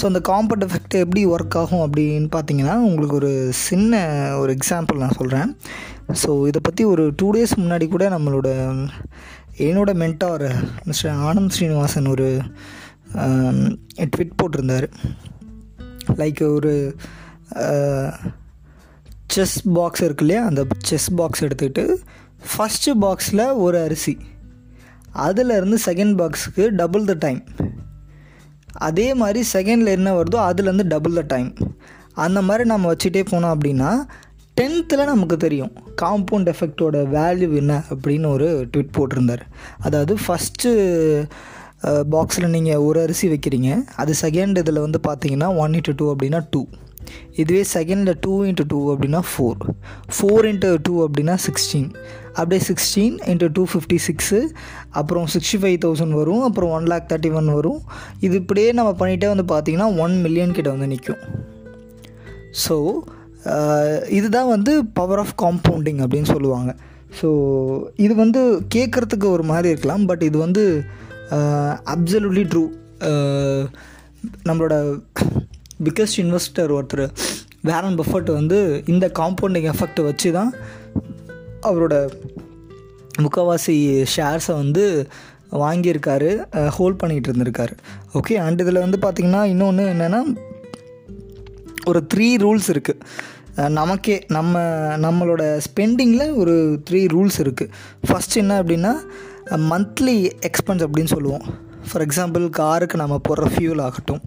ஸோ 0.00 0.04
அந்த 0.04 0.20
காம்பவுண்ட் 0.28 0.66
எஃபெக்ட் 0.66 0.98
எப்படி 0.98 1.26
ஒர்க் 1.26 1.56
ஆகும் 1.56 1.92
அப்படின்னு 1.92 2.28
பார்த்தீங்கன்னா 2.36 2.74
உங்களுக்கு 2.74 3.14
ஒரு 3.14 3.50
சின்ன 3.52 4.02
ஒரு 4.38 4.52
எக்ஸாம்பிள் 4.52 4.96
நான் 4.96 5.18
சொல்கிறேன் 5.18 5.56
ஸோ 6.22 6.30
இதை 6.46 6.60
பற்றி 6.62 6.84
ஒரு 6.84 7.12
டூ 7.16 7.32
டேஸ் 7.32 7.54
முன்னாடி 7.56 7.88
கூட 7.88 8.08
நம்மளோட 8.08 8.48
என்னோட 9.58 9.90
மென்டார் 10.02 10.46
மிஸ்டர் 10.84 11.14
ஆனந்த் 11.14 11.48
ஸ்ரீனிவாசன் 11.48 12.06
ஒரு 12.06 12.28
ட்விட் 14.16 14.38
போட்டிருந்தார். 14.42 14.86
லைக் 16.12 16.54
ஒரு 16.54 16.96
செஸ் 19.26 19.62
பாக்ஸ் 19.74 20.02
இருக்கு 20.02 20.24
இல்லையா? 20.26 20.46
அந்த 20.46 20.66
செஸ் 20.78 21.14
பாக்ஸ் 21.14 21.44
எடுத்துக்கிட்டு 21.44 21.84
ஃபஸ்ட்டு 22.40 22.92
பாக்ஸில் 23.02 23.44
ஒரு 23.64 23.78
அரிசி. 23.86 24.14
அதிலேருந்து 25.26 25.78
செகண்ட் 25.86 26.14
பாக்ஸுக்கு 26.20 26.64
டபுள் 26.80 27.04
த 27.04 27.14
டைம் 27.18 27.42
அதே 28.88 29.06
மாதிரி 29.14 29.40
செகண்டில் 29.52 29.94
என்ன 29.96 30.08
வருதோ 30.16 30.38
அதுலேருந்து 30.48 30.86
டபுள் 30.94 31.18
த 31.18 31.22
டைம் 31.26 31.50
அந்த 32.24 32.42
மாதிரி 32.42 32.64
நம்ம 32.68 32.92
வச்சுட்டே 32.92 33.22
போனோம் 33.30 33.54
அப்படின்னா 33.54 33.90
டென்த்தில் 34.60 35.10
நமக்கு 35.10 35.36
தெரியும் 35.36 35.72
காம்பவுண்ட் 36.02 36.50
எஃபெக்டோட 36.52 36.96
வேல்யூ 37.16 37.48
என்ன 37.54 37.74
அப்படின்னு 37.90 38.26
ஒரு 38.26 38.48
ட்விட் 38.72 38.94
போட்டிருந்தார். 38.96 39.44
அதாவது 39.78 40.14
ஃபஸ்ட்டு 40.24 40.70
பாக்ஸில் 42.14 42.52
நீங்கள் 42.56 42.84
ஒரு 42.86 42.98
அரிசி 43.00 43.26
வைக்கிறீங்க 43.28 43.70
அது 43.96 44.14
செகண்ட் 44.22 44.58
இதில் 44.58 44.84
வந்து 44.86 45.00
பார்த்தீங்கன்னா 45.08 45.50
ஒன் 45.56 45.72
இன்ட்டு 45.72 45.96
டூ 45.96 46.06
அப்படின்னா 46.14 46.40
டூ 46.50 46.62
இதுவே 47.40 47.62
செகண்டில் 47.74 48.18
டூ 48.20 48.32
இன்ட்டு 48.44 48.64
டூ 48.68 48.78
அப்படின்னா 48.94 49.20
ஃபோர் 49.30 49.58
ஃபோர் 50.16 50.46
இன்ட்டு 50.50 50.70
டூ 50.82 50.94
அப்படின்னா 51.06 51.34
சிக்ஸ்டீன் 51.46 51.90
அப்படியே 52.32 52.62
sixteen 52.68 53.16
into 53.30 53.50
two 53.56 53.62
fifty 53.72 53.98
six 54.06 54.40
அப்புறம் 54.90 55.26
சிக்ஸ்டி 55.34 55.58
ஃபைவ் 55.62 55.78
தௌசண்ட் 55.84 56.16
வரும் 56.20 56.42
அப்புறம் 56.42 56.70
ஒன் 56.70 56.88
லேக் 56.92 57.08
தேர்ட்டி 57.12 57.30
ஒன் 57.32 57.48
வரும். 57.58 57.80
இது 58.20 58.34
இப்படியே 58.42 58.72
நம்ம 58.72 58.90
பண்ணிகிட்டே 58.98 59.30
வந்து 59.34 59.46
பார்த்திங்கன்னா 59.54 59.88
ஒன் 60.04 60.14
மில்லியன் 60.20 60.56
கிட்ட 60.58 60.70
வந்து 60.70 60.90
நிற்கும் 60.94 61.22
ஸோ 62.64 62.76
இதுதான் 64.18 64.52
வந்து 64.54 64.72
பவர் 64.98 65.18
ஆஃப் 65.18 65.34
காம்பவுண்டிங் 65.42 66.00
அப்படின்னு 66.04 66.30
சொல்லுவாங்க. 66.34 66.70
ஸோ 67.18 67.28
இது 67.96 68.14
வந்து 68.14 68.40
கேட்குறதுக்கு 68.74 69.26
ஒரு 69.36 69.44
மாதிரி 69.50 69.68
இருக்கலாம் 69.68 70.06
பட் 70.06 70.24
இது 70.28 70.38
வந்து 70.38 70.64
அப்சல்யூட்லி 71.94 72.44
ட்ரூ 72.52 72.64
நம்மளோட 74.48 74.74
பிக்கஸ்ட் 75.84 76.20
இன்வெஸ்டர் 76.24 76.74
ஒருத்தர் 76.76 77.04
வேரன் 77.68 77.98
பஃபட் 78.00 78.30
வந்து 78.32 78.58
இந்த 78.86 79.06
காம்பவுண்டிங் 79.18 79.68
எஃபெக்ட் 79.72 80.00
வச்சு 80.08 80.32
தான் 80.32 80.50
அவரோட 81.68 81.94
முக்கால்வாசி 83.22 83.76
ஷேர்ஸை 84.16 84.54
வந்து 84.62 84.84
வாங்கியிருக்காரு 85.52 86.30
ஹோல்ட் 86.76 87.00
பண்ணிகிட்டு 87.02 87.28
இருந்திருக்காரு. 87.30 87.74
ஓகே 88.14 88.34
அண்ட் 88.46 88.60
இதில் 88.60 88.84
வந்து 88.84 88.98
பார்த்திங்கன்னா 89.04 89.42
இன்னொன்று 89.44 89.84
என்னென்னா 89.94 90.20
ஒரு 91.86 92.00
த்ரீ 92.14 92.28
ரூல்ஸ் 92.44 92.68
இருக்குது 92.74 93.68
நமக்கே 93.78 94.16
நம்ம 94.36 94.60
நம்மளோட 95.04 95.42
ஸ்பெண்டிங்கில் 95.66 96.34
ஒரு 96.34 96.54
த்ரீ 96.90 97.00
ரூல்ஸ் 97.14 97.38
இருக்குது 97.44 97.72
ஃபஸ்ட் 98.08 98.36
என்ன 98.36 98.62
அப்படின்னா 98.62 98.92
மந்த்லி 99.70 100.16
எக்ஸ்பென்ஸ் 100.48 100.84
அப்படின்னு 100.86 101.12
சொல்லுவோம். 101.14 101.46
ஃபார் 101.90 102.04
எக்ஸாம்பிள் 102.06 102.44
காருக்கு 102.58 102.96
நம்ம 102.96 103.16
போடுற 103.28 103.46
ஃபியூல் 103.54 103.82
ஆகட்டும் 103.86 104.22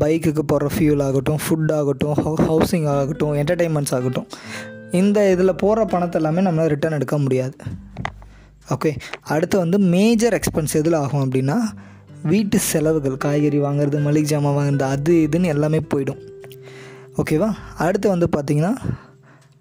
பைக்குக்கு 0.00 0.42
போடுற 0.52 0.68
ஃபியூல் 0.74 1.02
ஆகட்டும் 1.06 1.40
ஃபுட் 1.44 1.72
ஆகட்டும் 1.78 2.16
ஹவுசிங் 2.48 2.88
ஆகட்டும் 2.96 3.34
என்டர்டெயின்மெண்ட்ஸ் 3.34 3.94
ஆகட்டும் 3.98 4.28
இந்த 5.00 5.18
இதில் 5.30 5.60
போடுற 5.62 5.84
பணத்தை 5.84 6.18
எல்லாமே 6.22 6.40
நம்மளால் 6.46 6.72
ரிட்டர்ன் 6.74 6.96
எடுக்க 6.96 7.18
முடியாது. 7.18 7.56
ஓகே 8.74 8.90
அடுத்து 9.22 9.56
வந்து 9.58 9.78
மேஜர் 9.94 10.36
எக்ஸ்பென்ஸ் 10.38 10.74
எதில் 10.80 10.98
ஆகும் 11.02 11.24
அப்படின்னா 11.24 11.56
வீட்டு 12.22 12.58
செலவுகள் 12.58 13.16
காய்கறி 13.16 13.60
வாங்குறது 13.60 14.00
மளிகை 14.02 14.26
ஜாமான் 14.32 14.56
வாங்குறது 14.58 14.86
அது 14.94 15.14
இதுன்னு 15.30 15.52
எல்லாமே 15.54 15.80
போயிடும். 15.94 16.20
ஓகேவா 17.16 17.48
அடுத்து 17.78 18.08
வந்து 18.08 18.28
பார்த்திங்கன்னா 18.36 18.74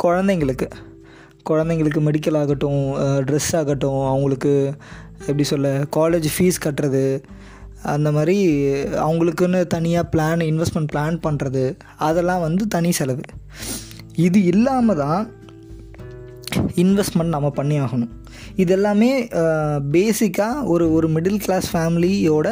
குழந்தைங்களுக்கு. 0.04 0.68
குழந்தைங்களுக்கு 1.50 2.02
மெடிக்கல் 2.08 2.38
ஆகட்டும் 2.38 2.82
ட்ரெஸ் 3.28 3.52
ஆகட்டும் 3.60 4.02
அவங்களுக்கு 4.08 4.54
எப்படி 5.20 5.44
சொல்ல 5.44 5.70
காலேஜ் 5.96 6.28
ஃபீஸ் 6.36 6.64
கட்டுறது 6.66 7.06
அந்த 7.94 8.12
மாதிரி 8.16 8.38
அவங்களுக்குன்னு 9.06 9.60
தனியாக 9.68 10.10
பிளான் 10.14 10.42
இன்வெஸ்ட்மெண்ட் 10.50 10.92
பிளான் 10.94 11.18
பண்ணுறது 11.28 11.64
அதெல்லாம் 12.08 12.44
வந்து 12.48 12.64
தனி 12.68 12.92
செலவு. 12.92 13.24
இது 14.28 14.40
இல்லாமல் 14.44 15.02
தான் 15.04 15.22
இன்வெஸ்ட்மெண்ட் 16.84 17.36
நம்ம 17.36 17.50
பண்ணி 17.60 17.80
ஆகணும். 17.80 18.12
இது 18.56 18.72
எல்லாமே 18.74 19.12
பேசிக்காக 19.96 20.66
ஒரு 20.74 20.86
ஒரு 20.94 21.08
மிடில் 21.10 21.44
கிளாஸ் 21.46 21.68
ஃபேமிலியோட 21.76 22.48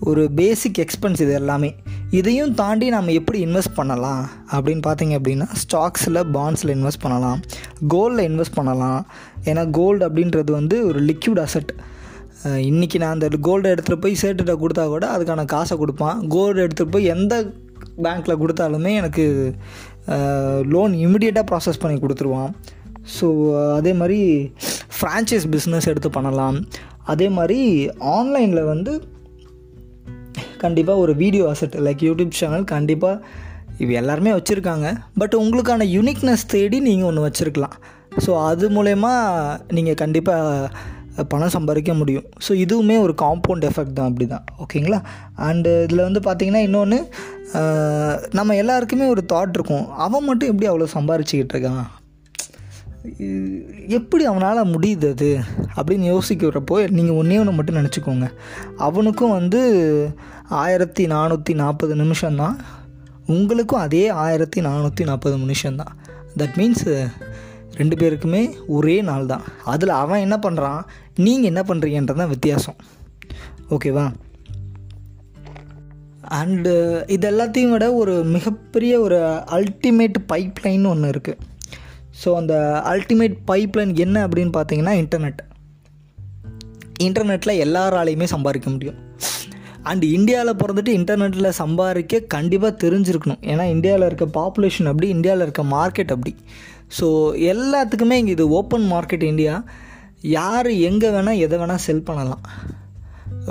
ஒரு 0.00 0.30
பேசிக் 0.30 0.78
எக்ஸ்பென்ஸ் 0.84 1.20
இது 1.20 1.32
எல்லாமே. 1.32 1.74
இதையும் 2.10 2.54
தாண்டி 2.54 2.88
நம்ம 2.88 3.12
எப்படி 3.12 3.46
இன்வெஸ்ட் 3.46 3.74
பண்ணலாம்? 3.74 4.28
அப்படின்னு 4.52 4.82
பார்த்தீங்க 4.86 5.14
அப்படின்னா 5.18 5.46
ஸ்டாக்ஸில் 5.62 6.20
பாண்ட்ஸில் 6.36 6.72
இன்வெஸ்ட் 6.76 7.02
பண்ணலாம். 7.02 7.40
கோல்டில் 7.94 8.26
இன்வெஸ்ட் 8.30 8.54
பண்ணலாம். 8.54 9.06
ஏன்னா 9.44 9.70
கோல்டு 9.70 10.08
அப்படின்றது 10.08 10.52
வந்து 10.52 10.86
ஒரு 10.86 11.00
லிக்விட் 11.00 11.42
அசட் 11.46 11.72
இன்றைக்கி 12.44 12.98
நான் 12.98 13.14
அந்த 13.16 13.28
கோல்டு 13.40 13.74
எடுத்துகிட்டு 13.74 14.04
போய் 14.04 14.20
சேர்ட்டு 14.22 14.56
கொடுத்தா 14.62 14.86
கூட 14.86 15.06
அதுக்கான 15.16 15.44
காசை 15.44 15.78
கொடுப்பான். 15.78 16.28
கோல்டு 16.28 16.66
எடுத்துகிட்டு 16.66 16.94
போய் 16.96 17.04
எந்த 17.04 17.34
பேங்க்கில் 18.04 18.40
கொடுத்தாலுமே 18.42 18.92
எனக்கு 18.94 19.54
லோன் 20.74 20.92
இமிடியேட்டாக 20.92 21.46
ப்ராசஸ் 21.50 21.82
பண்ணி 21.82 22.00
கொடுத்துருவான். 22.00 22.52
ஸோ 23.20 23.26
அதே 23.76 23.92
மாதிரி 23.92 24.52
ஃப்ரான்ச்சைஸ் 24.98 25.46
பிஸ்னஸ் 25.54 25.90
எடுத்து 25.92 26.10
பண்ணலாம். 26.10 26.66
அதே 27.04 27.28
மாதிரி 27.28 27.90
ஆன்லைனில் 27.98 28.64
வந்து 28.64 29.08
கண்டிப்பாக 30.64 31.02
ஒரு 31.04 31.12
video 31.22 31.44
asset 31.52 31.76
like 31.86 32.02
YouTube 32.08 32.38
channel 32.40 32.66
கண்டிப்பாக 32.74 33.22
இது 33.82 33.92
எல்லாருமே 34.00 34.32
வச்சுருக்காங்க. 34.38 34.88
பட் 35.20 35.34
உங்களுக்கான 35.42 35.86
யுனிக்னஸ் 35.96 36.44
தேடி 36.54 36.78
நீங்கள் 36.88 37.08
ஒன்று 37.10 37.26
வச்சுருக்கலாம். 37.26 37.74
ஸோ 38.24 38.30
அது 38.50 38.66
மூலயமா 38.76 39.14
நீங்கள் 39.76 39.98
கண்டிப்பாக 40.02 40.70
பணம் 41.32 41.52
சம்பாதிக்க 41.56 41.92
முடியும். 42.00 42.26
ஸோ 42.46 42.52
இதுவுமே 42.64 42.96
ஒரு 43.04 43.14
காம்பவுண்ட் 43.24 43.66
எஃபெக்ட் 43.68 43.96
தான் 43.98 44.08
அப்படி 44.10 44.26
தான் 44.32 44.46
ஓகேங்களா 44.64 44.98
அண்டு 45.48 45.70
இதில் 45.84 46.06
வந்து 46.08 46.20
பார்த்திங்கன்னா 46.26 46.62
இன்னொன்று 46.68 46.98
நம்ம 48.38 48.56
எல்லாருக்குமே 48.62 49.06
ஒரு 49.14 49.22
தாட் 49.32 49.54
இருக்கும். 49.58 49.86
அவன் 50.06 50.26
மட்டும் 50.28 50.50
எப்படி 50.52 50.68
அவ்வளோ 50.72 50.88
சம்பாரிச்சிக்கிட்டு 50.96 51.54
இருக்கான்? 51.56 51.86
எப்படி 53.88 54.24
அவனால் 54.24 54.70
முடியுது 54.74 55.10
அது? 55.10 55.30
அப்படின்னு 55.76 56.06
யோசிக்கிறப்போ 56.14 56.90
நீங்கள் 56.90 57.14
ஒன்றே 57.14 57.38
ஒன்று 57.38 57.52
மட்டும் 57.52 57.76
நினச்சிக்கோங்க. 57.76 58.26
அவனுக்கும் 58.76 59.30
வந்து 59.30 59.60
ஆயிரத்தி 60.48 61.06
நானூற்றி 61.06 61.54
நாற்பது 61.54 61.94
நிமிஷம்தான் 61.96 62.56
உங்களுக்கும் 63.26 63.80
அதே 63.80 64.08
ஆயிரத்தி 64.08 64.60
நானூற்றி 64.60 65.04
நாற்பது 65.04 65.36
நிமிஷம்தான் 65.36 65.94
தட் 66.36 66.56
மீன்ஸ் 66.56 66.86
ரெண்டு 67.72 67.96
பேருக்குமே 67.96 68.42
ஒரே 68.66 69.02
நாள் 69.02 69.26
தான். 69.26 69.42
அதில் 69.64 69.98
அவன் 70.02 70.24
என்ன 70.26 70.36
பண்ணுறான் 70.36 70.82
நீங்கள் 71.16 71.50
என்ன 71.52 71.62
பண்ணுறீங்கன்றது 71.62 72.22
தான் 72.22 72.34
வித்தியாசம். 72.36 72.78
ஓகேவா 73.70 74.06
அண்டு 76.40 76.72
இது 77.06 77.26
எல்லாத்தையும் 77.30 77.70
விட 77.70 77.94
ஒரு 77.94 78.14
மிகப்பெரிய 78.24 79.00
ஒரு 79.00 79.18
அல்டிமேட் 79.56 80.16
பைப்லைன் 80.32 80.86
ஒன்று 80.86 81.08
இருக்குது 81.08 81.38
ஸோ 82.22 82.28
அந்த 82.40 82.54
அல்டிமேட் 82.92 83.36
பைப்லைன் 83.50 83.92
என்ன 84.04 84.16
அப்படின்னு 84.26 84.52
பார்த்தீங்கன்னா 84.58 84.94
இன்டர்நெட் 85.02 85.40
இன்டர்நெட்டில் 87.06 87.60
எல்லாராலையுமே 87.64 88.26
சம்பாதிக்க 88.34 88.68
முடியும். 88.70 89.00
அண்ட் 89.90 90.04
இந்தியாவில் 90.16 90.58
பிறந்துட்டு 90.60 90.92
இன்டர்நெட்டில் 90.98 91.56
சம்பாதிக்க 91.62 92.20
கண்டிப்பாக 92.34 92.80
தெரிஞ்சிருக்கணும். 92.84 93.42
ஏன்னா 93.52 93.64
இந்தியாவில் 93.74 94.06
இருக்க 94.08 94.26
பாப்புலேஷன் 94.38 94.88
அப்படி 94.92 95.08
இந்தியாவில் 95.16 95.44
இருக்க 95.46 95.62
மார்க்கெட் 95.74 96.14
அப்படி. 96.14 96.32
ஸோ 96.98 97.06
எல்லாத்துக்குமே 97.52 98.16
இங்கே 98.20 98.34
இது 98.36 98.46
ஓப்பன் 98.60 98.86
மார்க்கெட் 98.94 99.26
இந்தியா 99.32 99.54
யார் 100.38 100.70
எங்கே 100.88 101.08
வேணால் 101.16 101.42
எதை 101.44 101.56
வேணால் 101.60 101.84
செல் 101.86 102.06
பண்ணலாம். 102.08 102.42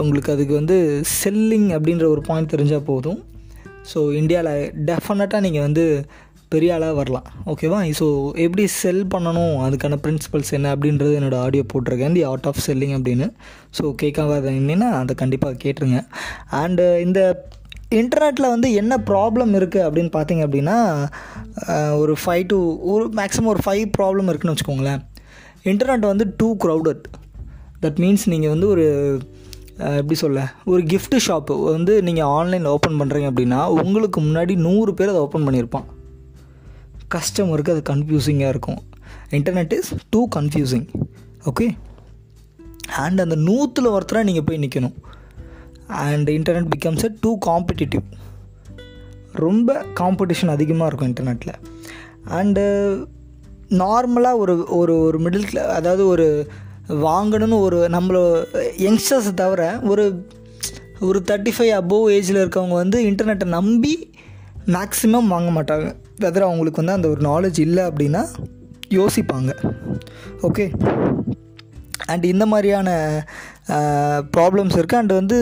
உங்களுக்கு 0.01 0.34
அதுக்கு 0.34 0.53
வந்து 0.60 0.77
செல்லிங் 1.22 1.69
அப்படின்ற 1.75 2.05
ஒரு 2.13 2.22
பாயிண்ட் 2.29 2.53
தெரிஞ்சால் 2.53 2.88
போதும். 2.91 3.19
ஸோ 3.91 4.00
இந்தியாவில் 4.22 4.72
டெஃபினட்டாக 4.89 5.45
நீங்கள் 5.45 5.65
வந்து 5.67 5.86
பெரிய 6.55 6.75
ஆளாக 6.77 6.95
வரலாம். 7.01 7.27
ஓகேவா 7.53 7.81
ஸோ 8.01 8.07
எப்படி 8.45 8.65
செல் 8.81 9.03
பண்ணணும்? 9.15 9.55
அதுக்கான 9.65 10.00
பிரின்சிபல்ஸ் 10.05 10.53
என்ன? 10.59 10.74
அப்படின்றது 10.75 11.17
என்னோடய 11.19 11.43
ஆடியோ 11.47 11.65
போட்டிருக்கேன். 11.74 12.15
தி 12.17 12.24
ஆர்ட் 12.31 12.47
ஆஃப் 12.51 12.63
செல்லிங் 12.67 12.95
அப்படின்னு. 13.00 13.27
ஸோ 13.77 13.83
கேட்காத 14.01 14.51
என்னன்னா 14.62 14.89
அதை 15.01 15.15
கண்டிப்பாக 15.24 15.62
கேட்டுருங்க. 15.65 16.00
அண்டு 16.63 16.85
uh, 16.88 17.03
இந்த 17.05 17.19
இன்டர்நெட்டில் 18.00 18.51
வந்து 18.53 18.67
என்ன 18.81 18.93
ப்ராப்ளம் 19.09 19.51
இருக்குது 19.59 19.85
அப்படின்னு 19.88 20.12
பார்த்தீங்க 20.15 20.43
அப்படின்னா 20.47 20.77
uh, 21.67 21.91
ஒரு 22.01 22.13
ஃபைவ் 22.21 22.45
டு 22.53 22.57
ஒரு 22.93 23.05
மேக்ஸிமம் 23.19 23.51
ஒரு 23.53 23.63
ஃபைவ் 23.65 23.85
ப்ராப்ளம் 23.97 24.29
இருக்குன்னு 24.31 24.55
வச்சுக்கோங்களேன். 24.55 25.01
இன்டர்நெட் 25.71 26.12
வந்து 26.12 26.27
டூ 26.39 26.50
க்ரௌடட் 26.63 27.03
தட் 27.83 28.00
மீன்ஸ் 28.03 28.25
நீங்கள் 28.33 28.53
வந்து 28.55 28.69
ஒரு 28.75 28.85
uh, 29.85 29.95
எப்படி 30.01 30.17
சொல்ல? 30.24 30.41
ஒரு 30.71 30.81
கிஃப்ட் 30.93 31.17
ஷாப்பு 31.27 31.57
வந்து 31.75 31.95
நீங்கள் 32.09 32.31
ஆன்லைனில் 32.38 32.74
ஓப்பன் 32.75 33.00
பண்ணுறீங்க 33.01 33.29
அப்படின்னா 33.31 33.62
உங்களுக்கு 33.83 34.21
முன்னாடி 34.27 34.55
நூறு 34.67 34.93
பேர் 35.00 35.13
அதை 35.13 35.21
ஓப்பன் 35.27 35.47
பண்ணியிருப்பான். 35.47 35.88
கஸ்டமருக்கு 37.13 37.69
அது 37.69 37.81
கன்ஃபியூசிங்காக 37.89 38.47
இருக்கும். 38.47 38.81
Internet 39.29 39.74
is 39.74 39.93
too 40.09 40.27
confusing 40.35 40.88
okay 41.45 41.67
and 42.95 43.19
அந்த 43.19 43.35
நூற்றில் 43.35 43.97
ஒருத்தராக 43.97 44.24
நீங்கள் 44.24 44.43
போய் 44.45 44.57
நிற்கணும் 44.57 44.93
and 45.88 46.29
internet 46.29 46.69
becomes 46.75 47.03
a 47.03 47.12
too 47.21 47.38
competitive 47.45 48.03
ரொம்ப 49.33 49.85
காம்படிஷன் 50.00 50.47
அதிகமாக 50.47 50.95
இருக்கும் 50.95 51.13
இன்டர்நெட்டில் 51.13 51.53
அண்டு 52.29 52.63
நார்மலாக 53.69 54.38
ஒரு 54.38 54.65
ஒரு 54.69 55.00
ஒரு 55.00 55.19
மிடில் 55.19 55.47
கிளா 55.51 55.65
அதாவது 55.65 56.07
ஒரு 56.07 56.47
வாங்கணும்னு 56.89 57.59
ஒரு 57.59 57.88
நம்மளோ 57.91 58.45
யங்ஸ்டர்ஸை 58.77 59.33
தவிர 59.33 59.79
ஒரு 59.83 60.27
ஒரு 61.00 61.24
தேர்ட்டி 61.27 61.51
ஃபைவ் 61.57 61.74
அபோவ் 61.81 62.09
ஏஜில் 62.17 62.41
இருக்கவங்க 62.45 62.71
வந்து 62.71 63.03
இன்டர்நெட்டை 63.03 63.45
நம்பி 63.45 64.13
மேக்ஸிமம் 64.65 65.27
வாங்க 65.27 65.62
மாட்டாங்க. 65.62 66.03
வெதர் 66.24 66.48
அவங்களுக்கு 66.48 66.81
வந்து 66.81 66.98
அந்த 66.98 67.07
ஒரு 67.13 67.22
நாலேஜ் 67.31 67.60
இல்லை 67.67 67.84
அப்படின்னா 67.89 68.22
யோசிப்பாங்க. 68.98 69.51
ஓகே 70.48 70.65
அண்ட் 72.12 72.25
இந்த 72.34 72.45
மாதிரியான 72.51 72.89
ப்ராப்ளம்ஸ் 74.36 74.77
இருக்குது 74.79 75.01
அண்ட் 75.01 75.13
வந்து 75.19 75.38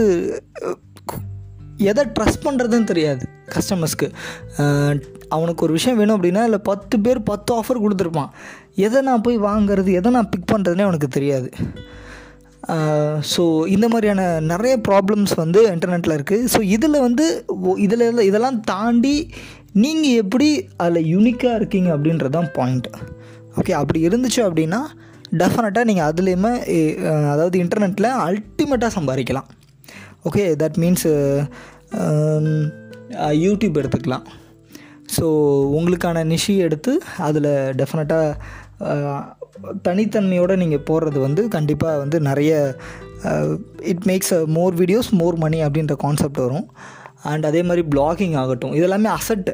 எதை 1.92 2.04
ட்ரஸ்ட் 2.18 2.46
பண்ணுறதுன்னு 2.46 2.90
தெரியாது 2.92 3.24
கஸ்டமர்ஸ்க்கு 3.56 4.08
அவனுக்கு 5.36 5.66
ஒரு 5.66 5.74
விஷயம் 5.78 5.98
வேணும் 6.00 6.16
அப்படின்னா 6.18 6.42
இல்லை 6.48 6.60
பத்து 6.70 6.96
பேர் 7.06 7.20
பத்து 7.32 7.52
ஆஃபர் 7.60 7.84
கொடுத்துருப்பான். 7.84 8.30
எதை 8.86 9.00
நான் 9.08 9.24
போய் 9.26 9.38
வாங்குறது 9.50 9.92
எதை 10.00 10.10
நான் 10.16 10.30
பிக் 10.34 10.52
பண்ணுறதுனே 10.52 10.86
அவனுக்கு 10.88 11.10
தெரியாது. 11.18 11.50
ஸோ 13.34 13.44
இந்த 13.76 13.86
மாதிரியான 13.94 14.22
நிறைய 14.52 14.74
ப்ராப்ளம்ஸ் 14.88 15.34
வந்து 15.42 15.62
இன்டர்நெட்டில் 15.74 16.16
இருக்குது 16.18 16.48
ஸோ 16.54 16.60
இதில் 16.76 17.04
வந்து 17.08 17.26
இதில் 17.86 18.28
இதெல்லாம் 18.30 18.60
தாண்டி 18.72 19.16
நீங்கள் 19.82 20.18
எப்படி 20.22 20.48
அதில் 20.84 21.10
யூனிக்காக 21.14 21.60
இருக்கீங்க 21.60 21.90
அப்படின்றது 21.96 22.36
தான் 22.38 22.50
பாயிண்ட் 22.58 22.88
ஓகே 23.60 23.74
அப்படி 23.80 24.00
இருந்துச்சு 24.08 24.42
அப்படின்னா 24.48 24.80
டெஃபினட்டாக 25.42 25.88
நீங்கள் 25.90 26.08
அதுலேயுமே 26.10 26.52
அதாவது 27.34 27.56
இன்டர்நெட்டில் 27.64 28.10
அல்டிமேட்டாக 28.26 28.92
சம்பாதிக்கலாம். 28.98 29.48
ஓகே 30.30 30.44
தட் 30.62 30.78
மீன்ஸ் 30.84 31.08
யூடியூப் 33.46 33.80
எடுத்துக்கலாம். 33.82 34.26
ஸோ 35.16 35.26
உங்களுக்கான 35.78 36.24
நிஷி 36.34 36.54
எடுத்து 36.68 36.92
அதில் 37.28 37.52
டெஃபினட்டாக 37.80 38.30
தனித்தன்மையோடு 39.88 40.62
நீங்கள் 40.64 40.86
போடுறது 40.90 41.20
வந்து 41.28 41.42
கண்டிப்பாக 41.56 42.02
வந்து 42.04 42.18
நிறைய 42.30 42.52
it 43.92 44.06
makes 44.10 44.34
more 44.58 44.76
videos 44.82 45.10
more 45.22 45.38
money 45.44 45.60
அப்படின்ற 45.66 45.96
கான்செப்ட் 46.06 46.44
வரும். 46.46 46.68
அண்ட் 47.32 47.46
அதே 47.50 47.62
மாதிரி 47.70 47.84
பிளாகிங் 47.94 48.36
ஆகட்டும். 48.42 48.74
இதெல்லாமே 48.80 49.10
அசட்டு 49.18 49.54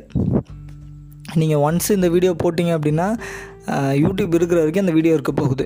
நீங்கள் 1.39 1.61
ஒன்ஸ் 1.67 1.89
இந்த 1.95 2.07
வீடியோ 2.15 2.31
போட்டிங்க 2.43 2.71
அப்படின்னா 2.77 3.07
யூடியூப் 4.03 4.35
இருக்கிற 4.37 4.59
வரைக்கும் 4.61 4.85
அந்த 4.85 4.95
வீடியோ 4.97 5.15
இருக்க 5.17 5.33
போகுது. 5.41 5.65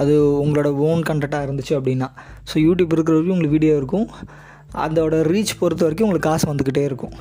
அது 0.00 0.14
உங்களோட 0.44 0.68
ஓன் 0.88 1.02
கண்டெக்டாக 1.08 1.46
இருந்துச்சு 1.46 1.74
அப்படின்னா. 1.78 2.08
ஸோ 2.50 2.56
யூடியூப் 2.66 2.92
இருக்கிற 2.96 3.14
வரைக்கும் 3.16 3.36
உங்களுக்கு 3.36 3.56
வீடியோ 3.56 3.74
இருக்கும். 3.80 4.06
அதோட 4.84 5.14
ரீச் 5.32 5.58
பொறுத்த 5.60 5.82
வரைக்கும் 5.86 6.06
உங்களுக்கு 6.06 6.28
காசு 6.30 6.46
வந்துக்கிட்டே 6.50 6.84
இருக்கும். 6.90 7.14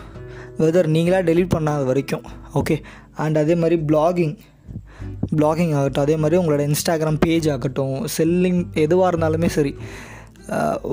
வெதர் 0.60 0.90
நீங்களாக 0.96 1.24
டெலிட் 1.30 1.56
பண்ணாத 1.56 1.84
வரைக்கும். 1.92 2.26
ஓகே 2.60 2.76
அண்ட் 3.24 3.40
அதே 3.44 3.56
மாதிரி 3.62 3.78
பிளாகிங் 3.92 4.36
பிளாகிங் 5.38 5.74
ஆகட்டும். 5.78 6.04
அதே 6.06 6.16
மாதிரி 6.24 6.36
உங்களோட 6.42 6.62
இன்ஸ்டாகிராம் 6.70 7.20
பேஜ் 7.26 7.48
ஆகட்டும். 7.56 7.96
செல்லிங் 8.18 8.62
எதுவாக 8.86 9.10
இருந்தாலுமே 9.12 9.50
சரி. 9.58 9.74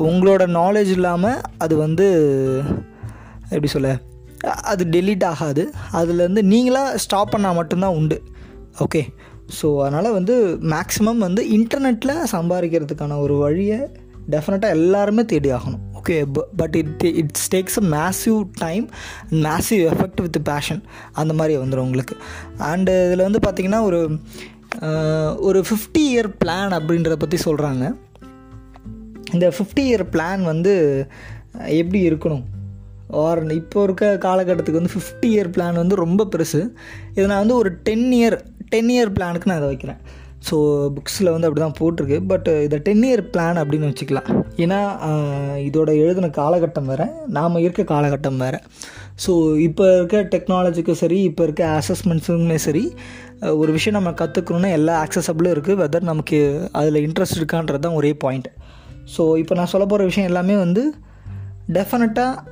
உங்களோட 0.09 0.43
நாலேஜ் 0.61 0.91
இல்லாமல் 0.97 1.41
அது 1.59 1.77
வந்து 1.77 2.07
எப்படி 3.49 3.67
சொல்ல 3.67 3.91
அது 4.73 4.85
டெலீட் 4.85 5.25
ஆகாது. 5.25 5.63
அதுலேருந்து 5.93 6.43
நீங்களாக 6.53 6.95
ஸ்டாப் 6.95 7.33
பண்ணால் 7.35 7.59
மட்டும்தான் 7.59 7.97
உண்டு. 7.99 8.19
ஓகே 8.79 9.03
ஸோ 9.59 9.69
அதனால் 9.85 10.13
வந்து 10.13 10.35
மேக்ஸிமம் 10.75 11.21
வந்து 11.27 11.43
இன்டர்நெட்டில் 11.59 12.15
சம்பாதிக்கிறதுக்கான 12.33 13.19
ஒரு 13.21 13.35
வழியை 13.37 13.79
டெஃபினட்டாக 14.31 14.77
எல்லாருமே 14.79 15.25
தேடி 15.25 15.51
ஆகணும். 15.53 15.83
Okay 16.01 16.17
but 16.57 16.77
it 16.81 17.05
it's 17.23 17.49
takes 17.55 17.79
a 17.83 17.85
massive 17.97 18.39
time 18.59 18.87
massive 19.47 19.83
effect 19.91 20.21
with 20.21 20.39
passion 20.45 20.83
அந்த 21.13 21.33
மாதிரி 21.33 21.55
வந்துடும் 21.63 21.87
உங்களுக்கு. 21.89 22.17
அண்டு 22.73 22.95
இதில் 23.07 23.27
வந்து 23.29 23.43
பார்த்திங்கன்னா 23.47 23.83
ஒரு 23.83 24.01
ஒரு 25.49 25.61
ஃபிஃப்டி 25.69 26.03
இயர் 26.13 26.31
பிளான் 26.45 26.75
அப்படின்றத 26.79 27.17
பற்றி 27.17 27.39
சொல்கிறாங்க 27.45 27.85
இந்த 29.35 29.47
ஃபிஃப்டி 29.57 29.85
இயர் 29.91 30.05
பிளான் 30.15 30.43
வந்து 30.53 30.75
எப்படி 31.81 32.01
இருக்கணும்? 32.09 32.45
ஆர் 33.23 33.41
இப்போ 33.61 33.81
இருக்க 33.87 34.05
காலகட்டத்துக்கு 34.27 34.81
வந்து 34.81 34.95
ஃபிஃப்டி 34.97 35.29
இயர் 35.37 35.51
பிளான் 35.57 35.81
வந்து 35.83 35.97
ரொம்ப 36.05 36.23
பெருசு. 36.35 36.61
இதை 37.17 37.27
நான் 37.33 37.43
வந்து 37.45 37.61
ஒரு 37.63 37.73
டென் 37.89 38.11
இயர் 38.19 38.37
டென் 38.73 38.93
இயர் 38.95 39.15
பிளானுக்கு 39.17 39.51
நான் 39.51 39.61
இதை 39.61 39.71
வைக்கிறேன். 39.73 40.01
ஸோ 40.49 40.57
புக்ஸில் 40.97 41.31
வந்து 41.35 41.47
அப்படி 41.49 41.61
தான் 41.65 41.77
போட்டிருக்கு. 41.81 42.17
பட் 42.31 42.49
இதை 42.65 42.79
டென் 42.87 43.05
இயர் 43.09 43.23
பிளான் 43.35 43.61
அப்படின்னு 43.61 43.91
வச்சுக்கலாம். 43.91 44.29
ஏன்னா 44.65 44.81
இதோட 45.69 45.91
எழுதின 46.03 46.31
காலகட்டம் 46.41 46.91
வேறு 46.93 47.07
நாம் 47.37 47.63
இருக்க 47.67 47.85
காலகட்டம் 47.93 48.43
வேறு. 48.45 48.59
ஸோ 49.25 49.33
இப்போ 49.67 49.85
இருக்க 49.97 50.21
டெக்னாலஜிக்கும் 50.35 51.01
சரி 51.03 51.19
இப்போ 51.31 51.43
இருக்க 51.47 51.63
அசஸ்மெண்ட்ஸுமே 51.81 52.59
சரி 52.67 52.85
ஒரு 53.61 53.71
விஷயம் 53.77 53.99
நம்ம 53.99 54.11
கற்றுக்கணுன்னா 54.21 54.71
எல்லா 54.79 54.95
ஆக்சசபிளும் 55.05 55.55
இருக்குது 55.55 55.81
வெதர் 55.83 56.11
நமக்கு 56.11 56.39
அதில் 56.81 57.05
இன்ட்ரெஸ்ட் 57.07 57.41
இருக்கான்றது 57.41 57.85
தான் 57.87 57.99
ஒரே 58.01 58.13
பாயிண்ட் 58.25 58.49
ஸோ 59.13 59.23
இப்போ 59.43 59.55
நான் 59.59 59.71
சொல்ல 59.73 59.85
போகிற 59.87 60.09
விஷயம் 60.11 60.29
எல்லாமே 60.31 60.57
வந்து 60.65 60.83
டெஃபினட்டாக 61.77 62.43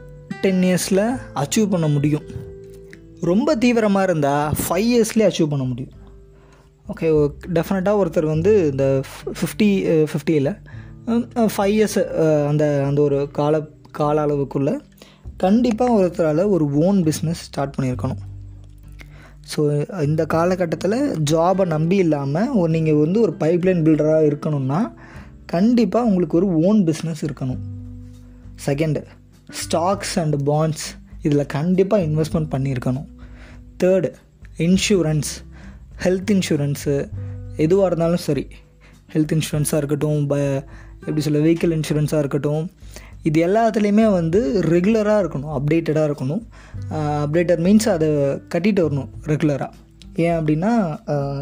டென் 0.43 0.63
இயர்ஸில் 0.69 1.05
அச்சீவ் 1.43 1.73
பண்ண 1.75 1.87
முடியும். 1.95 2.27
ரொம்ப 3.31 3.55
தீவிரமாக 3.65 4.07
இருந்தால் 4.09 4.55
ஃபைவ் 4.63 4.89
இயர்ஸ்லேயே 4.93 5.29
அச்சீவ் 5.29 5.53
பண்ண 5.53 5.65
முடியும். 5.71 5.93
ஓகே 6.93 7.09
டெஃபினட்டாக 7.57 8.01
ஒருத்தர் 8.03 8.33
வந்து 8.35 8.53
இந்த 8.71 8.87
ஃபிஃப்டி 9.41 9.71
ஃபிஃப்டியில் 10.13 10.51
ஃபைவ் 11.55 11.75
இயர்ஸ் 11.77 11.99
அந்த 12.51 12.65
அந்த 12.89 13.01
ஒரு 13.07 13.19
கால 13.39 13.61
கால 14.01 14.17
அளவுக்குள்ளே 14.27 14.75
கண்டிப்பாக 15.45 15.97
ஒருத்தரால் 15.99 16.43
ஒரு 16.57 16.65
ஓன் 16.87 16.99
பிஸ்னஸ் 17.09 17.41
ஸ்டார்ட் 17.49 17.75
பண்ணியிருக்கணும். 17.77 18.21
ஸோ 19.53 19.61
இந்த 20.09 20.23
காலகட்டத்தில் 20.35 20.99
ஜாபை 21.31 21.65
நம்பி 21.75 21.97
இல்லாமல் 22.05 22.53
ஒரு 22.61 22.71
நீங்கள் 22.77 23.01
வந்து 23.05 23.19
ஒரு 23.21 23.33
பைப்லைன் 23.41 23.83
பில்டராக 23.87 24.29
இருக்கணும்னா 24.31 24.81
கண்டிப்பாக 25.55 26.09
உங்களுக்கு 26.09 26.37
ஒரு 26.41 26.49
ஓன் 26.69 26.81
பிஸ்னஸ் 26.89 27.23
இருக்கணும். 27.27 27.63
செகண்டு 28.67 29.01
ஸ்டாக்ஸ் 29.61 30.15
அண்ட் 30.23 30.37
பாண்ட்ஸ் 30.49 30.87
இதில் 31.23 31.53
கண்டிப்பாக 31.57 32.07
இன்வெஸ்ட்மெண்ட் 32.07 32.53
பண்ணியிருக்கணும். 32.55 33.09
தேர்டு 33.83 34.09
இன்சூரன்ஸ் 34.67 35.31
ஹெல்த் 36.05 36.31
இன்சூரன்ஸு 36.35 36.95
எதுவாக 37.65 37.87
இருந்தாலும் 37.87 38.25
சரி. 38.29 38.45
ஹெல்த் 39.13 39.35
இன்சூரன்ஸாக 39.37 39.81
இருக்கட்டும் 39.81 40.21
ப 40.27 40.37
எப்படி 41.01 41.23
சொல்ல 41.27 41.41
வெஹிக்கிள் 41.47 41.75
இன்சூரன்ஸாக 41.77 42.23
இருக்கட்டும் 42.23 42.65
இது 43.29 43.39
எல்லாத்துலேயுமே 43.47 44.07
வந்து 44.13 44.41
ரெகுலராக 44.73 45.21
இருக்கணும் 45.23 45.51
அப்டேட்டடாக 45.57 46.07
இருக்கணும். 46.11 46.43
அப்டேட்டட் 47.23 47.63
மீன்ஸ் 47.67 47.89
அதை 47.95 48.09
கட்டிட்டு 48.55 48.83
வரணும் 48.87 49.11
ரெகுலராக 49.33 49.73
ஏன் 50.25 50.37
அப்படின்னா 50.39 50.71